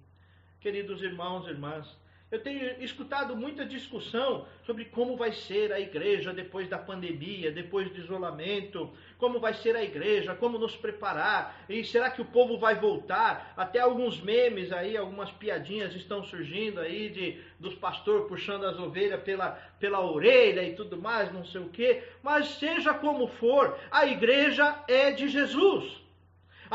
[0.59, 1.87] Queridos irmãos e irmãs,
[2.31, 7.89] eu tenho escutado muita discussão sobre como vai ser a igreja depois da pandemia, depois
[7.91, 12.57] do isolamento, como vai ser a igreja, como nos preparar, e será que o povo
[12.57, 13.53] vai voltar?
[13.55, 19.21] Até alguns memes aí, algumas piadinhas estão surgindo aí de dos pastores puxando as ovelhas
[19.21, 22.03] pela, pela orelha e tudo mais, não sei o quê.
[22.23, 26.04] Mas seja como for, a igreja é de Jesus.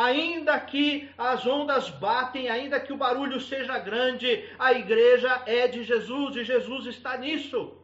[0.00, 5.84] Ainda que as ondas batem, ainda que o barulho seja grande, a igreja é de
[5.84, 7.76] Jesus e Jesus está nisso.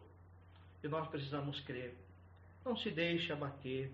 [0.82, 1.94] E nós precisamos crer.
[2.64, 3.90] Não se deixe abater.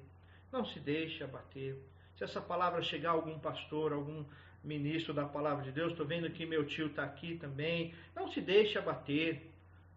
[0.53, 1.77] Não se deixe abater.
[2.17, 4.25] Se essa palavra chegar a algum pastor, algum
[4.63, 7.93] ministro da palavra de Deus, estou vendo que meu tio está aqui também.
[8.15, 9.51] Não se deixe abater.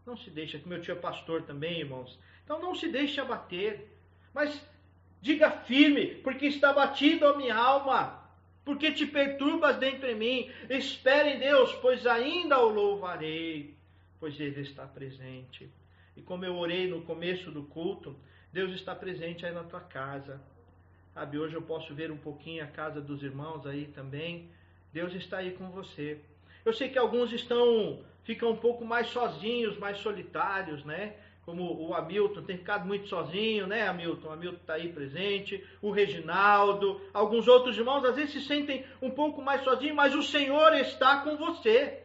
[0.03, 2.19] Não se deixe, meu tio é pastor também, irmãos.
[2.43, 3.87] Então não se deixe abater.
[4.33, 4.59] Mas
[5.25, 8.23] Diga firme, porque está batido a minha alma,
[8.63, 10.51] porque te perturbas dentro de mim.
[10.69, 13.73] Espere em Deus, pois ainda o louvarei,
[14.19, 15.67] pois Ele está presente.
[16.15, 18.15] E como eu orei no começo do culto,
[18.53, 20.39] Deus está presente aí na tua casa.
[21.11, 24.47] Sabe, hoje eu posso ver um pouquinho a casa dos irmãos aí também.
[24.93, 26.19] Deus está aí com você.
[26.63, 31.15] Eu sei que alguns estão ficam um pouco mais sozinhos, mais solitários, né?
[31.45, 34.27] Como o Hamilton tem ficado muito sozinho, né, Hamilton?
[34.27, 39.11] O Hamilton está aí presente, o Reginaldo, alguns outros irmãos às vezes se sentem um
[39.11, 42.01] pouco mais sozinhos, mas o Senhor está com você.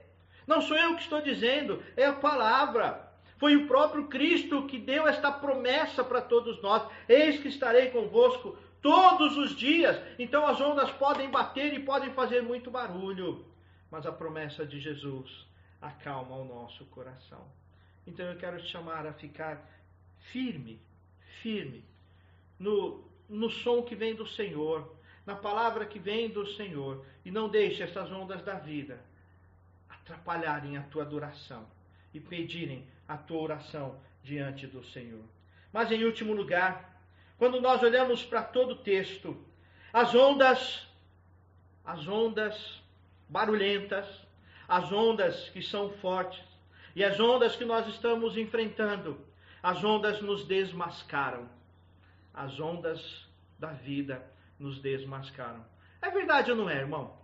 [0.46, 3.08] Não sou eu que estou dizendo, é a palavra.
[3.38, 8.58] Foi o próprio Cristo que deu esta promessa para todos nós: Eis que estarei convosco
[8.82, 9.98] todos os dias.
[10.18, 13.46] Então as ondas podem bater e podem fazer muito barulho,
[13.90, 15.46] mas a promessa de Jesus
[15.80, 17.46] acalma o nosso coração.
[18.06, 19.62] Então eu quero te chamar a ficar
[20.32, 20.80] firme,
[21.42, 21.84] firme,
[22.58, 24.94] no, no som que vem do Senhor,
[25.24, 29.00] na palavra que vem do Senhor, e não deixe essas ondas da vida
[29.88, 31.66] atrapalharem a tua adoração
[32.12, 35.24] e pedirem a tua oração diante do Senhor.
[35.72, 37.00] Mas em último lugar,
[37.38, 39.36] quando nós olhamos para todo o texto,
[39.92, 40.86] as ondas,
[41.84, 42.82] as ondas
[43.28, 44.06] barulhentas,
[44.68, 46.49] as ondas que são fortes
[46.94, 49.20] e as ondas que nós estamos enfrentando,
[49.62, 51.48] as ondas nos desmascaram.
[52.32, 53.26] As ondas
[53.58, 54.24] da vida
[54.58, 55.64] nos desmascaram.
[56.00, 57.18] É verdade ou não é, irmão?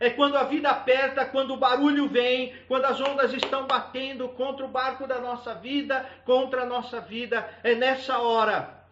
[0.00, 4.64] É quando a vida aperta, quando o barulho vem, quando as ondas estão batendo contra
[4.64, 7.48] o barco da nossa vida, contra a nossa vida.
[7.64, 8.84] É nessa hora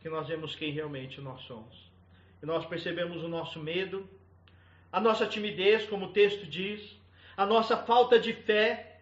[0.00, 1.90] que nós vemos quem realmente nós somos.
[2.42, 4.08] E nós percebemos o nosso medo,
[4.92, 6.98] a nossa timidez, como o texto diz,
[7.36, 9.00] a nossa falta de fé,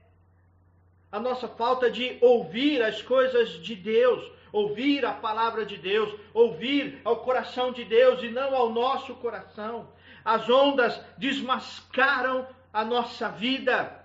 [1.11, 7.01] a nossa falta de ouvir as coisas de Deus, ouvir a palavra de Deus, ouvir
[7.05, 9.89] ao coração de Deus e não ao nosso coração.
[10.24, 14.05] As ondas desmascaram a nossa vida,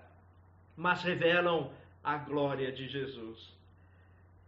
[0.76, 1.72] mas revelam
[2.04, 3.56] a glória de Jesus.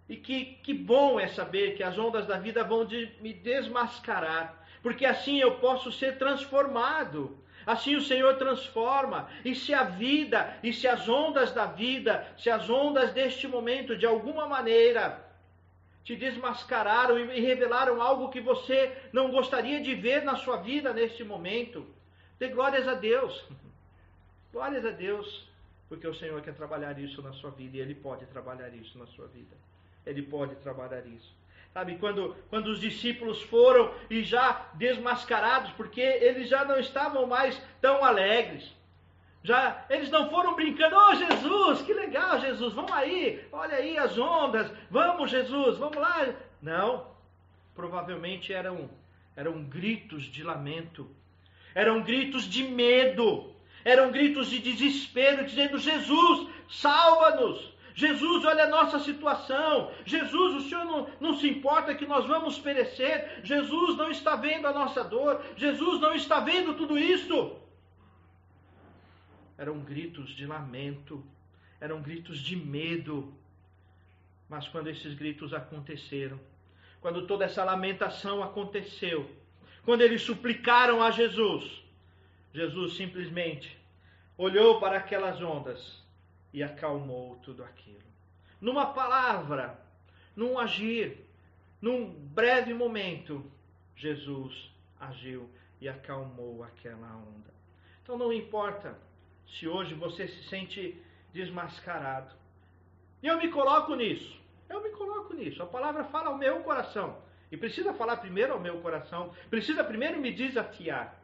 [0.07, 4.59] E que, que bom é saber que as ondas da vida vão de, me desmascarar
[4.81, 7.37] porque assim eu posso ser transformado.
[7.69, 9.29] Assim o Senhor transforma.
[9.45, 13.95] E se a vida, e se as ondas da vida, se as ondas deste momento,
[13.95, 15.23] de alguma maneira,
[16.03, 21.23] te desmascararam e revelaram algo que você não gostaria de ver na sua vida neste
[21.23, 21.85] momento,
[22.39, 23.45] dê glórias a Deus.
[24.51, 25.47] Glórias a Deus,
[25.87, 29.05] porque o Senhor quer trabalhar isso na sua vida e Ele pode trabalhar isso na
[29.05, 29.55] sua vida.
[30.07, 31.38] Ele pode trabalhar isso.
[31.73, 37.61] Sabe, quando, quando os discípulos foram e já desmascarados, porque eles já não estavam mais
[37.79, 38.75] tão alegres.
[39.43, 44.17] Já eles não foram brincando, oh Jesus, que legal, Jesus, vamos aí, olha aí as
[44.17, 46.27] ondas, vamos Jesus, vamos lá.
[46.61, 47.07] Não,
[47.73, 48.89] provavelmente eram
[49.35, 51.09] eram gritos de lamento,
[51.73, 53.55] eram gritos de medo,
[53.85, 59.91] eram gritos de desespero, dizendo: Jesus, salva-nos, Jesus, olha a nossa situação.
[60.05, 63.41] Jesus, o Senhor não, não se importa que nós vamos perecer.
[63.43, 65.43] Jesus não está vendo a nossa dor.
[65.57, 67.57] Jesus não está vendo tudo isso.
[69.57, 71.21] Eram gritos de lamento,
[71.81, 73.33] eram gritos de medo.
[74.47, 76.39] Mas quando esses gritos aconteceram,
[77.01, 79.29] quando toda essa lamentação aconteceu,
[79.83, 81.83] quando eles suplicaram a Jesus,
[82.53, 83.77] Jesus simplesmente
[84.37, 85.99] olhou para aquelas ondas
[86.53, 88.09] e acalmou tudo aquilo.
[88.59, 89.79] Numa palavra,
[90.35, 91.25] num agir,
[91.81, 93.49] num breve momento,
[93.95, 97.53] Jesus agiu e acalmou aquela onda.
[98.03, 98.97] Então não importa
[99.47, 101.01] se hoje você se sente
[101.33, 102.33] desmascarado.
[103.21, 104.39] E eu me coloco nisso.
[104.69, 105.61] Eu me coloco nisso.
[105.61, 107.21] A palavra fala ao meu coração.
[107.51, 109.33] E precisa falar primeiro ao meu coração.
[109.49, 111.18] Precisa primeiro me desafiar.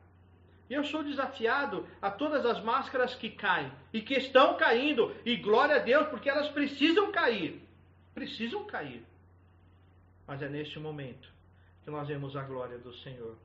[0.69, 5.35] E eu sou desafiado a todas as máscaras que caem e que estão caindo, e
[5.35, 7.61] glória a Deus, porque elas precisam cair.
[8.13, 9.03] Precisam cair.
[10.25, 11.29] Mas é neste momento
[11.83, 13.35] que nós vemos a glória do Senhor.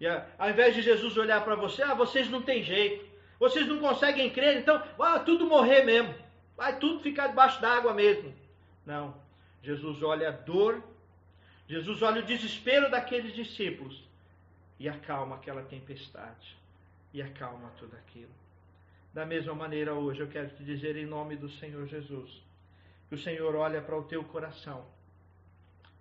[0.00, 3.04] E ao invés de Jesus olhar para você, ah, vocês não têm jeito,
[3.38, 6.14] vocês não conseguem crer, então vai tudo morrer mesmo,
[6.56, 8.34] vai tudo ficar debaixo d'água mesmo.
[8.84, 9.14] Não.
[9.62, 10.82] Jesus olha a dor,
[11.68, 14.05] Jesus olha o desespero daqueles discípulos
[14.78, 16.56] e acalma aquela tempestade
[17.12, 18.30] e acalma tudo aquilo.
[19.12, 22.42] Da mesma maneira, hoje eu quero te dizer em nome do Senhor Jesus,
[23.08, 24.86] que o Senhor olha para o teu coração,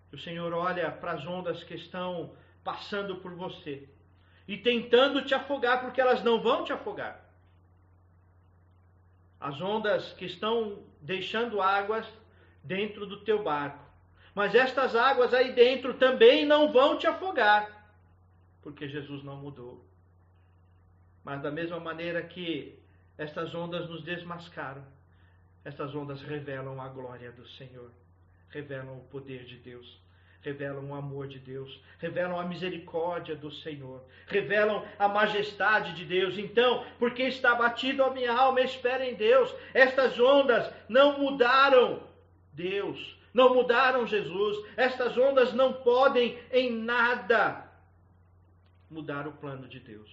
[0.10, 3.88] que o Senhor olha para as ondas que estão passando por você
[4.48, 7.24] e tentando te afogar, porque elas não vão te afogar.
[9.40, 12.06] As ondas que estão deixando águas
[12.64, 13.84] dentro do teu barco.
[14.34, 17.75] Mas estas águas aí dentro também não vão te afogar
[18.66, 19.86] porque Jesus não mudou.
[21.24, 22.80] Mas da mesma maneira que
[23.16, 24.84] estas ondas nos desmascaram,
[25.64, 27.92] estas ondas revelam a glória do Senhor,
[28.50, 30.02] revelam o poder de Deus,
[30.42, 36.36] revelam o amor de Deus, revelam a misericórdia do Senhor, revelam a majestade de Deus.
[36.36, 39.54] Então, porque está batido a minha alma, espera em Deus.
[39.76, 42.02] Estas ondas não mudaram
[42.52, 44.58] Deus, não mudaram Jesus.
[44.76, 47.65] Estas ondas não podem em nada
[48.90, 50.10] mudar o plano de Deus.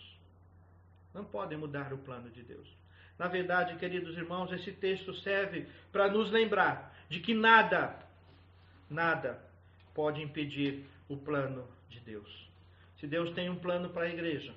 [1.14, 2.68] Não podem mudar o plano de Deus.
[3.18, 7.98] Na verdade, queridos irmãos, esse texto serve para nos lembrar de que nada,
[8.88, 9.38] nada
[9.94, 12.50] pode impedir o plano de Deus.
[12.98, 14.54] Se Deus tem um plano para a igreja,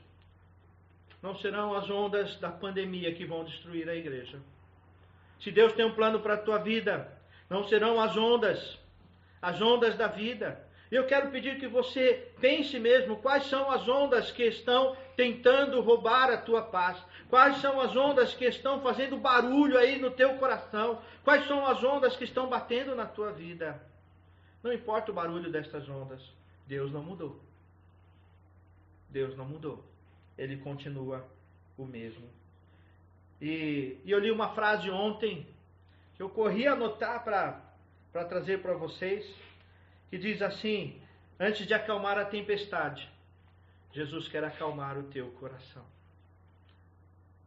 [1.22, 4.40] não serão as ondas da pandemia que vão destruir a igreja.
[5.42, 7.12] Se Deus tem um plano para a tua vida,
[7.50, 8.80] não serão as ondas,
[9.42, 10.65] as ondas da vida.
[10.96, 16.30] Eu quero pedir que você pense mesmo quais são as ondas que estão tentando roubar
[16.32, 16.98] a tua paz.
[17.30, 21.02] Quais são as ondas que estão fazendo barulho aí no teu coração?
[21.22, 23.82] Quais são as ondas que estão batendo na tua vida?
[24.64, 26.22] Não importa o barulho destas ondas,
[26.66, 27.42] Deus não mudou.
[29.10, 29.84] Deus não mudou.
[30.38, 31.26] Ele continua
[31.78, 32.30] o mesmo.
[33.42, 35.46] E, e eu li uma frase ontem
[36.16, 39.30] que eu corri anotar para trazer para vocês,
[40.10, 41.02] que diz assim:
[41.40, 43.10] Antes de acalmar a tempestade,
[43.92, 45.86] Jesus quer acalmar o teu coração.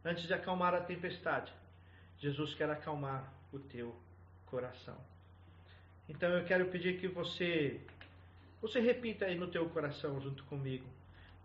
[0.03, 1.51] Antes de acalmar a tempestade,
[2.19, 3.95] Jesus quer acalmar o teu
[4.45, 4.97] coração.
[6.07, 7.79] Então eu quero pedir que você
[8.61, 10.85] você repita aí no teu coração junto comigo.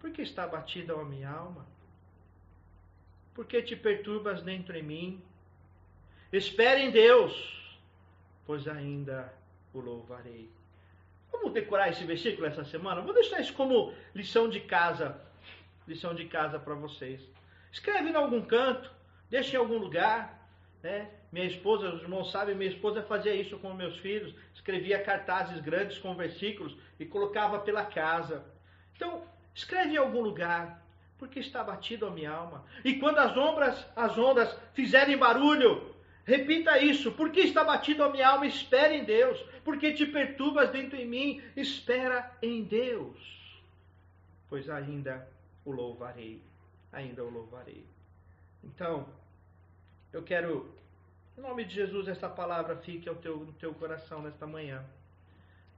[0.00, 1.66] Por que está batida a minha alma?
[3.34, 5.22] Por que te perturbas dentro em mim?
[6.32, 7.78] Espere em Deus,
[8.46, 9.32] pois ainda
[9.72, 10.50] o louvarei.
[11.34, 13.00] Vamos decorar esse versículo essa semana?
[13.00, 15.20] Vou deixar isso como lição de casa,
[15.86, 17.20] lição de casa para vocês.
[17.72, 18.88] Escreve em algum canto,
[19.28, 20.48] deixa em algum lugar,
[20.80, 21.10] né?
[21.32, 25.98] Minha esposa, os irmãos sabem, minha esposa fazia isso com meus filhos, escrevia cartazes grandes
[25.98, 28.44] com versículos e colocava pela casa.
[28.94, 30.86] Então, escreve em algum lugar,
[31.18, 32.64] porque está batido a minha alma.
[32.84, 35.93] E quando as ondas, as ondas fizerem barulho,
[36.24, 40.96] repita isso, porque está batido a minha alma, espere em Deus, porque te perturbas dentro
[40.96, 43.62] em mim, espera em Deus.
[44.48, 45.28] Pois ainda
[45.64, 46.40] o louvarei,
[46.92, 47.84] ainda o louvarei.
[48.62, 49.08] Então,
[50.12, 50.72] eu quero
[51.36, 54.84] em nome de Jesus, essa palavra fique ao teu, no teu coração nesta manhã.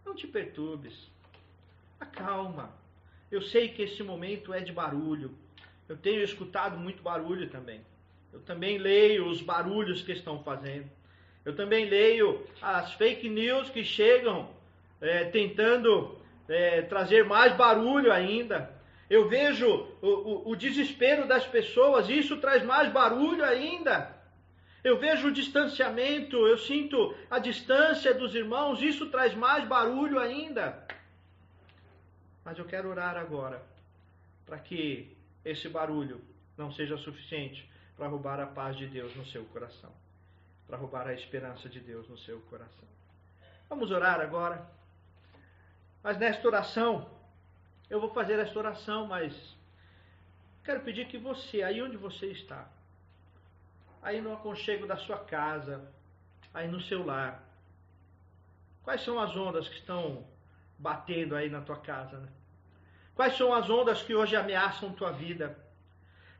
[0.04, 1.10] Não te perturbes.
[1.98, 2.70] Acalma.
[3.30, 5.34] Eu sei que esse momento é de barulho.
[5.88, 7.80] Eu tenho escutado muito barulho também.
[8.36, 10.90] Eu também leio os barulhos que estão fazendo.
[11.42, 14.50] Eu também leio as fake news que chegam
[15.00, 18.70] é, tentando é, trazer mais barulho ainda.
[19.08, 19.66] Eu vejo
[20.02, 24.14] o, o, o desespero das pessoas, isso traz mais barulho ainda.
[24.84, 30.86] Eu vejo o distanciamento, eu sinto a distância dos irmãos, isso traz mais barulho ainda.
[32.44, 33.62] Mas eu quero orar agora
[34.44, 36.20] para que esse barulho
[36.58, 37.66] não seja suficiente
[37.96, 39.90] para roubar a paz de Deus no seu coração,
[40.66, 42.88] para roubar a esperança de Deus no seu coração.
[43.68, 44.66] Vamos orar agora.
[46.02, 47.10] Mas nesta oração,
[47.88, 49.34] eu vou fazer esta oração, mas
[50.64, 52.68] quero pedir que você, aí onde você está,
[54.02, 55.90] aí no aconchego da sua casa,
[56.54, 57.42] aí no seu lar.
[58.84, 60.24] Quais são as ondas que estão
[60.78, 62.18] batendo aí na tua casa?
[62.18, 62.28] Né?
[63.16, 65.58] Quais são as ondas que hoje ameaçam tua vida?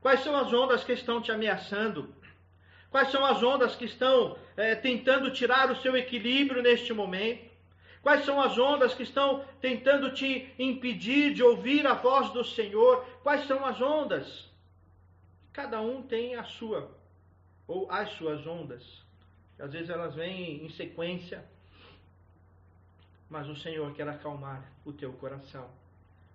[0.07, 2.15] Quais são as ondas que estão te ameaçando?
[2.93, 7.51] Quais são as ondas que estão é, tentando tirar o seu equilíbrio neste momento?
[8.03, 13.05] Quais são as ondas que estão tentando te impedir de ouvir a voz do Senhor?
[13.25, 14.49] Quais são as ondas?
[15.53, 16.89] Cada um tem a sua
[17.67, 19.05] ou as suas ondas.
[19.59, 21.45] Às vezes elas vêm em sequência,
[23.29, 25.69] mas o Senhor quer acalmar o teu coração.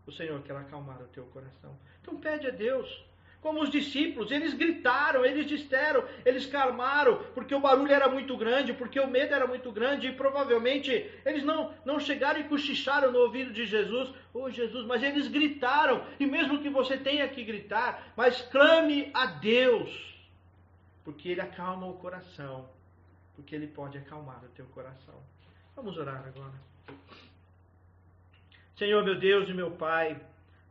[0.05, 1.73] O Senhor quer acalmar o teu coração.
[2.01, 3.09] Então pede a Deus.
[3.41, 8.71] Como os discípulos, eles gritaram, eles disseram, eles calmaram, porque o barulho era muito grande,
[8.71, 13.17] porque o medo era muito grande, e provavelmente eles não, não chegaram e cochicharam no
[13.19, 18.13] ouvido de Jesus, oh Jesus, mas eles gritaram, e mesmo que você tenha que gritar,
[18.15, 20.11] mas clame a Deus
[21.03, 22.69] porque ele acalma o coração,
[23.35, 25.15] porque ele pode acalmar o teu coração.
[25.75, 26.53] Vamos orar agora.
[28.75, 30.19] Senhor meu Deus e meu Pai,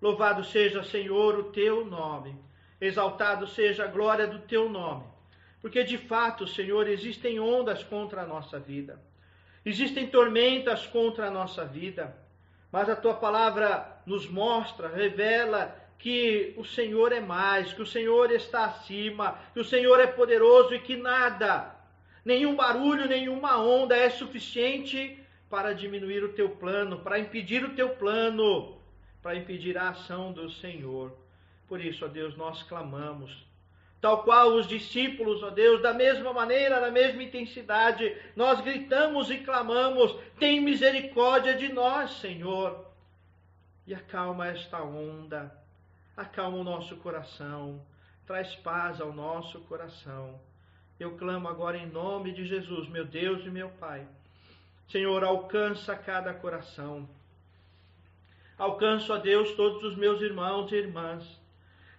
[0.00, 2.34] louvado seja, Senhor, o teu nome,
[2.80, 5.04] exaltado seja a glória do teu nome,
[5.60, 8.98] porque de fato, Senhor, existem ondas contra a nossa vida,
[9.64, 12.16] existem tormentas contra a nossa vida,
[12.72, 18.30] mas a tua palavra nos mostra, revela que o Senhor é mais, que o Senhor
[18.30, 21.74] está acima, que o Senhor é poderoso e que nada,
[22.24, 25.18] nenhum barulho, nenhuma onda é suficiente
[25.50, 28.78] para diminuir o teu plano, para impedir o teu plano,
[29.20, 31.12] para impedir a ação do Senhor.
[31.70, 33.46] Por isso, ó Deus, nós clamamos.
[34.00, 39.38] Tal qual os discípulos, ó Deus, da mesma maneira, na mesma intensidade, nós gritamos e
[39.38, 42.86] clamamos: tem misericórdia de nós, Senhor.
[43.86, 45.56] E acalma esta onda,
[46.16, 47.80] acalma o nosso coração,
[48.26, 50.40] traz paz ao nosso coração.
[50.98, 54.04] Eu clamo agora em nome de Jesus, meu Deus e meu Pai.
[54.88, 57.08] Senhor, alcança cada coração.
[58.58, 61.39] Alcanço, a Deus, todos os meus irmãos e irmãs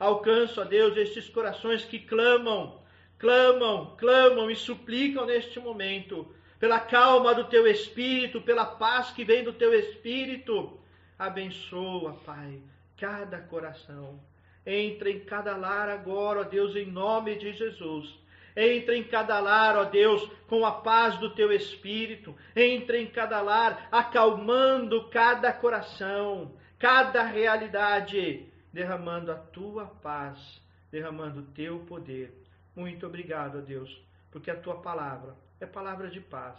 [0.02, 2.82] Alcanço, a Deus, estes corações que clamam,
[3.20, 6.28] clamam, clamam e suplicam neste momento,
[6.60, 10.76] pela calma do teu espírito, pela paz que vem do teu espírito.
[11.20, 12.60] Abençoa, Pai,
[12.97, 14.20] cada coração.
[14.66, 18.10] Entra em cada lar agora, ó Deus, em nome de Jesus.
[18.58, 22.36] Entra em cada lar, ó Deus, com a paz do teu espírito.
[22.56, 30.61] Entra em cada lar, acalmando cada coração, cada realidade derramando a tua paz,
[30.91, 32.34] derramando o teu poder.
[32.76, 34.01] Muito obrigado, a Deus,
[34.32, 36.57] porque a tua palavra é palavra de paz,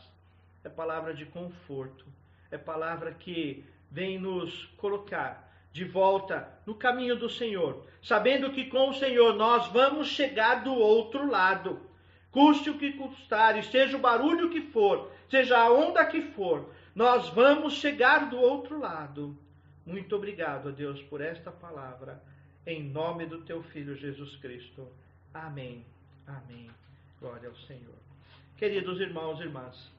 [0.62, 2.04] é palavra de conforto,
[2.50, 8.90] é palavra que vem nos colocar de volta no caminho do Senhor, sabendo que com
[8.90, 11.80] o Senhor nós vamos chegar do outro lado.
[12.30, 17.28] Custe o que custar, seja o barulho que for, seja a onda que for, nós
[17.30, 19.36] vamos chegar do outro lado.
[19.85, 22.22] Muito obrigado, a Deus, por esta palavra,
[22.64, 24.89] em nome do teu Filho Jesus Cristo.
[25.35, 25.85] Amém.
[26.26, 26.70] Amém.
[27.20, 27.97] Glória ao Senhor.
[28.57, 29.91] Queridos irmãos e irmãs,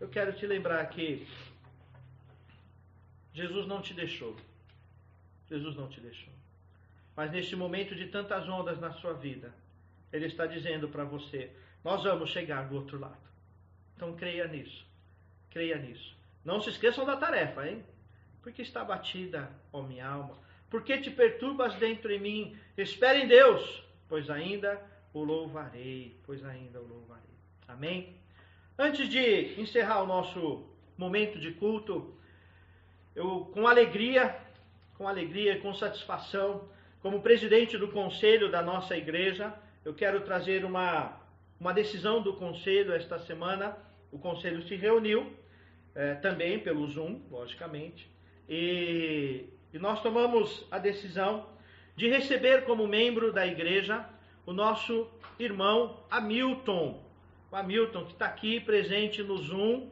[0.00, 1.26] eu quero te lembrar que
[3.32, 4.36] Jesus não te deixou.
[5.48, 6.32] Jesus não te deixou.
[7.14, 9.54] Mas neste momento de tantas ondas na sua vida,
[10.12, 11.52] Ele está dizendo para você:
[11.84, 13.28] nós vamos chegar do outro lado.
[13.94, 14.84] Então creia nisso.
[15.50, 16.16] Creia nisso.
[16.44, 17.84] Não se esqueçam da tarefa, hein?
[18.42, 20.38] Porque está batida, ó minha alma?
[20.70, 22.56] Por que te perturbas dentro em mim?
[22.76, 24.80] Espere em Deus, pois ainda
[25.12, 27.24] o louvarei, pois ainda o louvarei.
[27.66, 28.16] Amém?
[28.78, 30.66] Antes de encerrar o nosso
[30.96, 32.14] momento de culto,
[33.14, 34.36] eu com alegria,
[34.96, 36.68] com alegria com satisfação,
[37.00, 41.20] como presidente do conselho da nossa igreja, eu quero trazer uma,
[41.58, 43.76] uma decisão do conselho esta semana.
[44.10, 45.32] O conselho se reuniu,
[45.94, 48.10] eh, também pelo Zoom, logicamente,
[48.48, 51.46] e, e nós tomamos a decisão
[51.94, 54.04] de receber como membro da igreja
[54.46, 57.02] o nosso irmão Hamilton.
[57.50, 59.88] O Hamilton que está aqui presente no Zoom,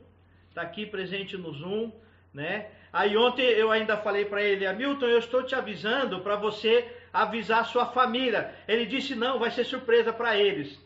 [0.49, 1.93] está aqui presente no Zoom,
[2.33, 2.71] né?
[2.93, 7.67] Aí ontem eu ainda falei para ele, Hamilton, eu estou te avisando para você avisar
[7.67, 8.55] sua família.
[8.67, 10.81] Ele disse não, vai ser surpresa para eles.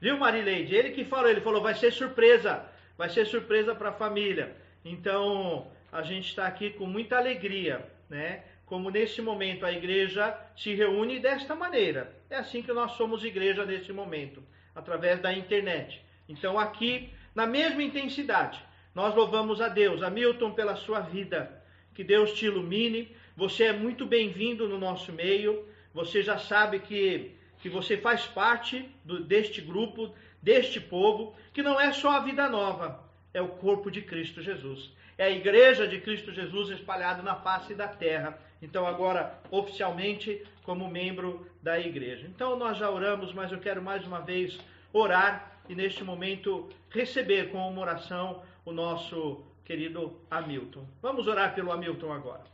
[0.00, 0.74] Viu, Marileide?
[0.74, 2.64] Ele que falou, ele falou, vai ser surpresa,
[2.96, 4.54] vai ser surpresa para a família.
[4.84, 8.44] Então, a gente está aqui com muita alegria, né?
[8.66, 12.14] Como nesse momento a igreja se reúne desta maneira.
[12.28, 14.42] É assim que nós somos igreja nesse momento,
[14.74, 16.02] através da internet.
[16.28, 18.62] Então aqui, na mesma intensidade,
[18.94, 21.62] nós louvamos a Deus, a Milton pela sua vida.
[21.94, 23.14] Que Deus te ilumine.
[23.36, 25.66] Você é muito bem-vindo no nosso meio.
[25.94, 31.80] Você já sabe que, que você faz parte do, deste grupo, deste povo, que não
[31.80, 36.00] é só a vida nova, é o corpo de Cristo Jesus é a igreja de
[36.00, 38.38] Cristo Jesus espalhada na face da terra.
[38.62, 42.26] Então, agora, oficialmente, como membro da igreja.
[42.28, 44.58] Então, nós já oramos, mas eu quero mais uma vez
[44.92, 50.86] orar e, neste momento, receber com uma oração o nosso querido Hamilton.
[51.02, 52.44] Vamos orar pelo Hamilton agora.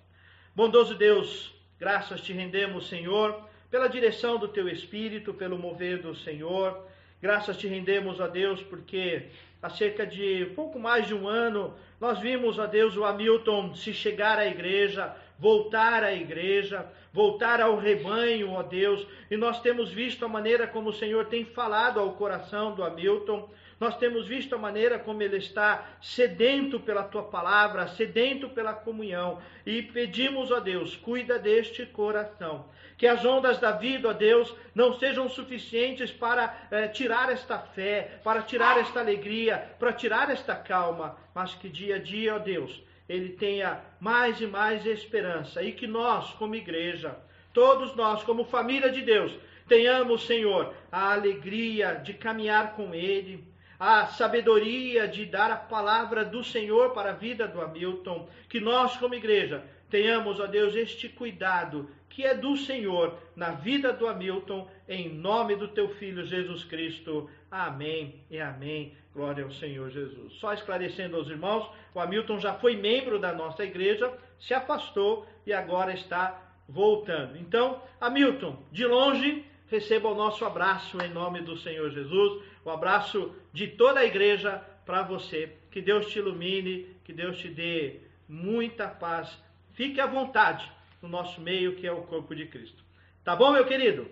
[0.54, 6.86] Bondoso Deus, graças te rendemos, Senhor, pela direção do teu Espírito, pelo mover do Senhor.
[7.20, 9.28] Graças te rendemos a Deus, porque
[9.64, 13.94] há cerca de pouco mais de um ano nós vimos, a Deus, o Hamilton se
[13.94, 20.24] chegar à igreja, voltar à igreja, voltar ao rebanho, ó Deus, e nós temos visto
[20.24, 23.48] a maneira como o Senhor tem falado ao coração do Hamilton.
[23.78, 29.40] Nós temos visto a maneira como ele está sedento pela tua palavra, sedento pela comunhão,
[29.66, 32.66] e pedimos a Deus, cuida deste coração.
[32.96, 38.18] Que as ondas da vida, ó Deus, não sejam suficientes para eh, tirar esta fé,
[38.22, 42.80] para tirar esta alegria, para tirar esta calma, mas que dia a dia, ó Deus,
[43.08, 45.62] ele tenha mais e mais esperança.
[45.62, 47.16] E que nós, como igreja,
[47.52, 49.32] todos nós, como família de Deus,
[49.68, 53.44] tenhamos, Senhor, a alegria de caminhar com Ele,
[53.78, 58.96] a sabedoria de dar a palavra do Senhor para a vida do Hamilton, que nós,
[58.96, 64.68] como igreja, tenhamos, ó Deus, este cuidado que é do Senhor na vida do Hamilton,
[64.88, 67.28] em nome do teu filho Jesus Cristo.
[67.50, 70.32] Amém e amém Glória ao Senhor Jesus.
[70.34, 75.52] Só esclarecendo aos irmãos, o Hamilton já foi membro da nossa igreja, se afastou e
[75.52, 77.38] agora está voltando.
[77.38, 83.32] Então, Hamilton, de longe, receba o nosso abraço em nome do Senhor Jesus, o abraço
[83.52, 85.56] de toda a igreja para você.
[85.70, 89.38] Que Deus te ilumine, que Deus te dê muita paz.
[89.74, 92.82] Fique à vontade no nosso meio, que é o corpo de Cristo.
[93.22, 94.08] Tá bom, meu querido?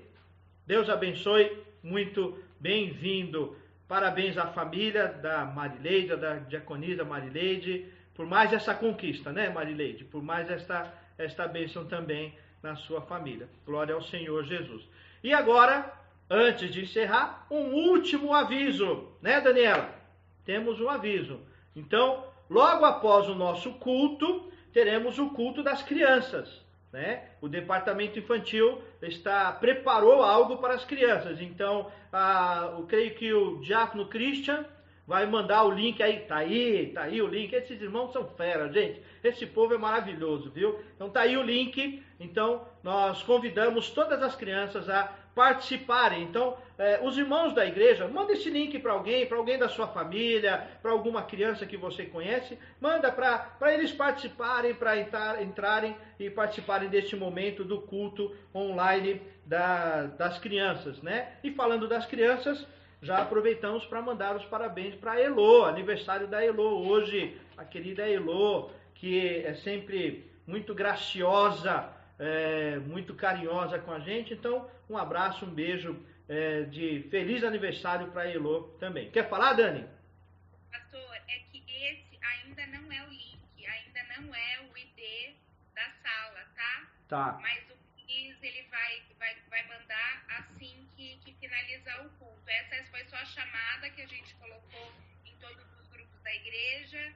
[0.67, 1.51] Deus abençoe.
[1.83, 3.57] Muito bem-vindo.
[3.93, 10.03] Parabéns à família da Marileide, da diaconisa Marileide, por mais essa conquista, né, Marileide?
[10.03, 13.51] Por mais esta, esta bênção também na sua família.
[13.67, 14.83] Glória ao Senhor Jesus.
[15.23, 15.93] E agora,
[16.31, 19.95] antes de encerrar, um último aviso, né, Daniela?
[20.43, 21.41] Temos um aviso.
[21.77, 26.65] Então, logo após o nosso culto, teremos o culto das crianças.
[26.93, 27.23] Né?
[27.41, 31.41] O departamento infantil está preparou algo para as crianças.
[31.41, 34.67] Então, a, eu creio que o diácono Christian
[35.07, 37.53] vai mandar o link aí, tá aí, tá aí o link.
[37.53, 39.03] Esses irmãos são fera, gente.
[39.25, 40.79] Esse povo é maravilhoso, viu?
[40.95, 42.03] Então tá aí o link.
[42.21, 46.23] Então nós convidamos todas as crianças a participarem.
[46.23, 49.89] Então, eh, os irmãos da igreja, manda esse link para alguém, para alguém da sua
[49.89, 56.29] família, para alguma criança que você conhece, manda para eles participarem, para entrar, entrarem e
[56.29, 61.33] participarem deste momento do culto online da, das crianças, né?
[61.43, 62.67] E falando das crianças,
[63.01, 68.71] já aproveitamos para mandar os parabéns para Elo, aniversário da Elo hoje, a querida Elo,
[68.95, 71.89] que é sempre muito graciosa,
[72.23, 74.33] é, muito carinhosa com a gente.
[74.33, 79.11] Então, um abraço, um beijo é, de feliz aniversário para a Elo também.
[79.11, 79.89] Quer falar, Dani?
[80.71, 85.35] Pastor, é que esse ainda não é o link, ainda não é o ID
[85.75, 86.89] da sala, tá?
[87.09, 87.39] Tá.
[87.43, 92.43] Mas o Cris, ele vai, vai, vai mandar assim que, que finalizar o culto.
[92.47, 94.93] Essa foi só a chamada que a gente colocou
[95.25, 97.13] em todos os grupos da igreja,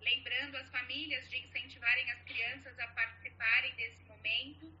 [0.00, 4.72] lembrando as famílias de incentivarem as crianças a participarem desse momento.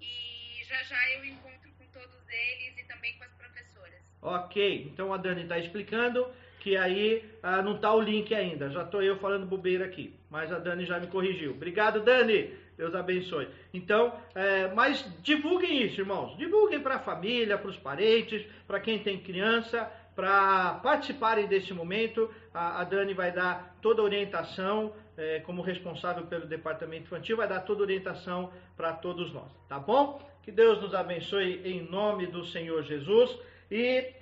[0.00, 4.00] E já já eu encontro com todos eles e também com as professoras.
[4.22, 8.70] Ok, então a Dani está explicando que aí ah, não está o link ainda.
[8.70, 11.52] Já estou eu falando bobeira aqui, mas a Dani já me corrigiu.
[11.52, 12.52] Obrigado, Dani.
[12.76, 13.48] Deus abençoe.
[13.74, 16.36] Então, é, mas divulguem isso, irmãos.
[16.38, 22.28] Divulguem para a família, para os parentes, para quem tem criança, para participarem desse momento.
[22.52, 27.46] A, a, Dani vai dar toda a orientação, é, como responsável pelo departamento infantil, vai
[27.46, 30.20] dar toda a orientação para todos nós, tá bom?
[30.42, 33.38] Que Deus nos abençoe em nome do Senhor Jesus.
[33.70, 34.12] E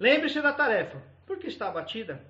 [0.00, 2.20] lembre-se da tarefa, porque está batida.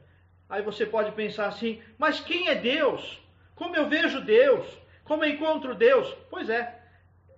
[0.47, 3.19] Aí você pode pensar assim, mas quem é Deus?
[3.55, 4.67] Como eu vejo Deus?
[5.05, 6.07] Como eu encontro Deus?
[6.29, 6.79] Pois é,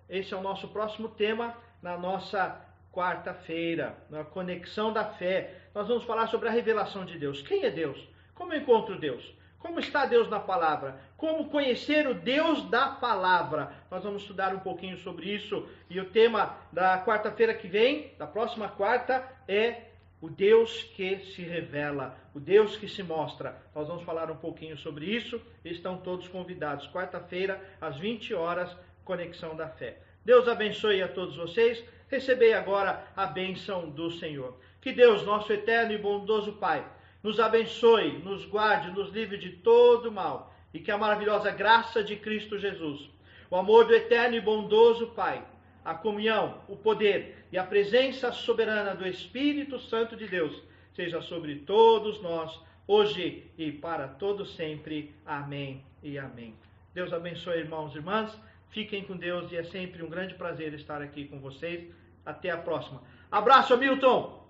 [0.08, 2.60] esse é o nosso próximo tema na nossa
[2.92, 5.54] quarta-feira, na conexão da fé.
[5.74, 7.40] Nós vamos falar sobre a revelação de Deus.
[7.42, 7.98] Quem é Deus?
[8.34, 9.34] Como eu encontro Deus?
[9.58, 11.00] Como está Deus na palavra?
[11.16, 13.72] Como conhecer o Deus da palavra?
[13.90, 15.66] Nós vamos estudar um pouquinho sobre isso.
[15.88, 19.84] E o tema da quarta-feira que vem, da próxima quarta, é
[20.20, 23.56] o Deus que se revela, o Deus que se mostra.
[23.74, 25.40] Nós vamos falar um pouquinho sobre isso.
[25.64, 26.88] Estão todos convidados.
[26.88, 29.98] Quarta-feira, às 20 horas, Conexão da Fé.
[30.24, 31.84] Deus abençoe a todos vocês.
[32.12, 34.58] Recebei agora a bênção do Senhor.
[34.82, 36.86] Que Deus, nosso eterno e bondoso Pai,
[37.22, 42.16] nos abençoe, nos guarde, nos livre de todo mal e que a maravilhosa graça de
[42.16, 43.08] Cristo Jesus,
[43.50, 45.42] o amor do eterno e bondoso Pai,
[45.82, 50.62] a comunhão, o poder e a presença soberana do Espírito Santo de Deus
[50.94, 55.14] seja sobre todos nós, hoje e para todos sempre.
[55.24, 56.54] Amém e amém.
[56.92, 58.38] Deus abençoe, irmãos e irmãs.
[58.68, 62.01] Fiquem com Deus e é sempre um grande prazer estar aqui com vocês.
[62.24, 63.02] Até a próxima.
[63.30, 64.46] Abraço, Milton.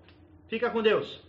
[0.48, 1.20] Fica com Deus.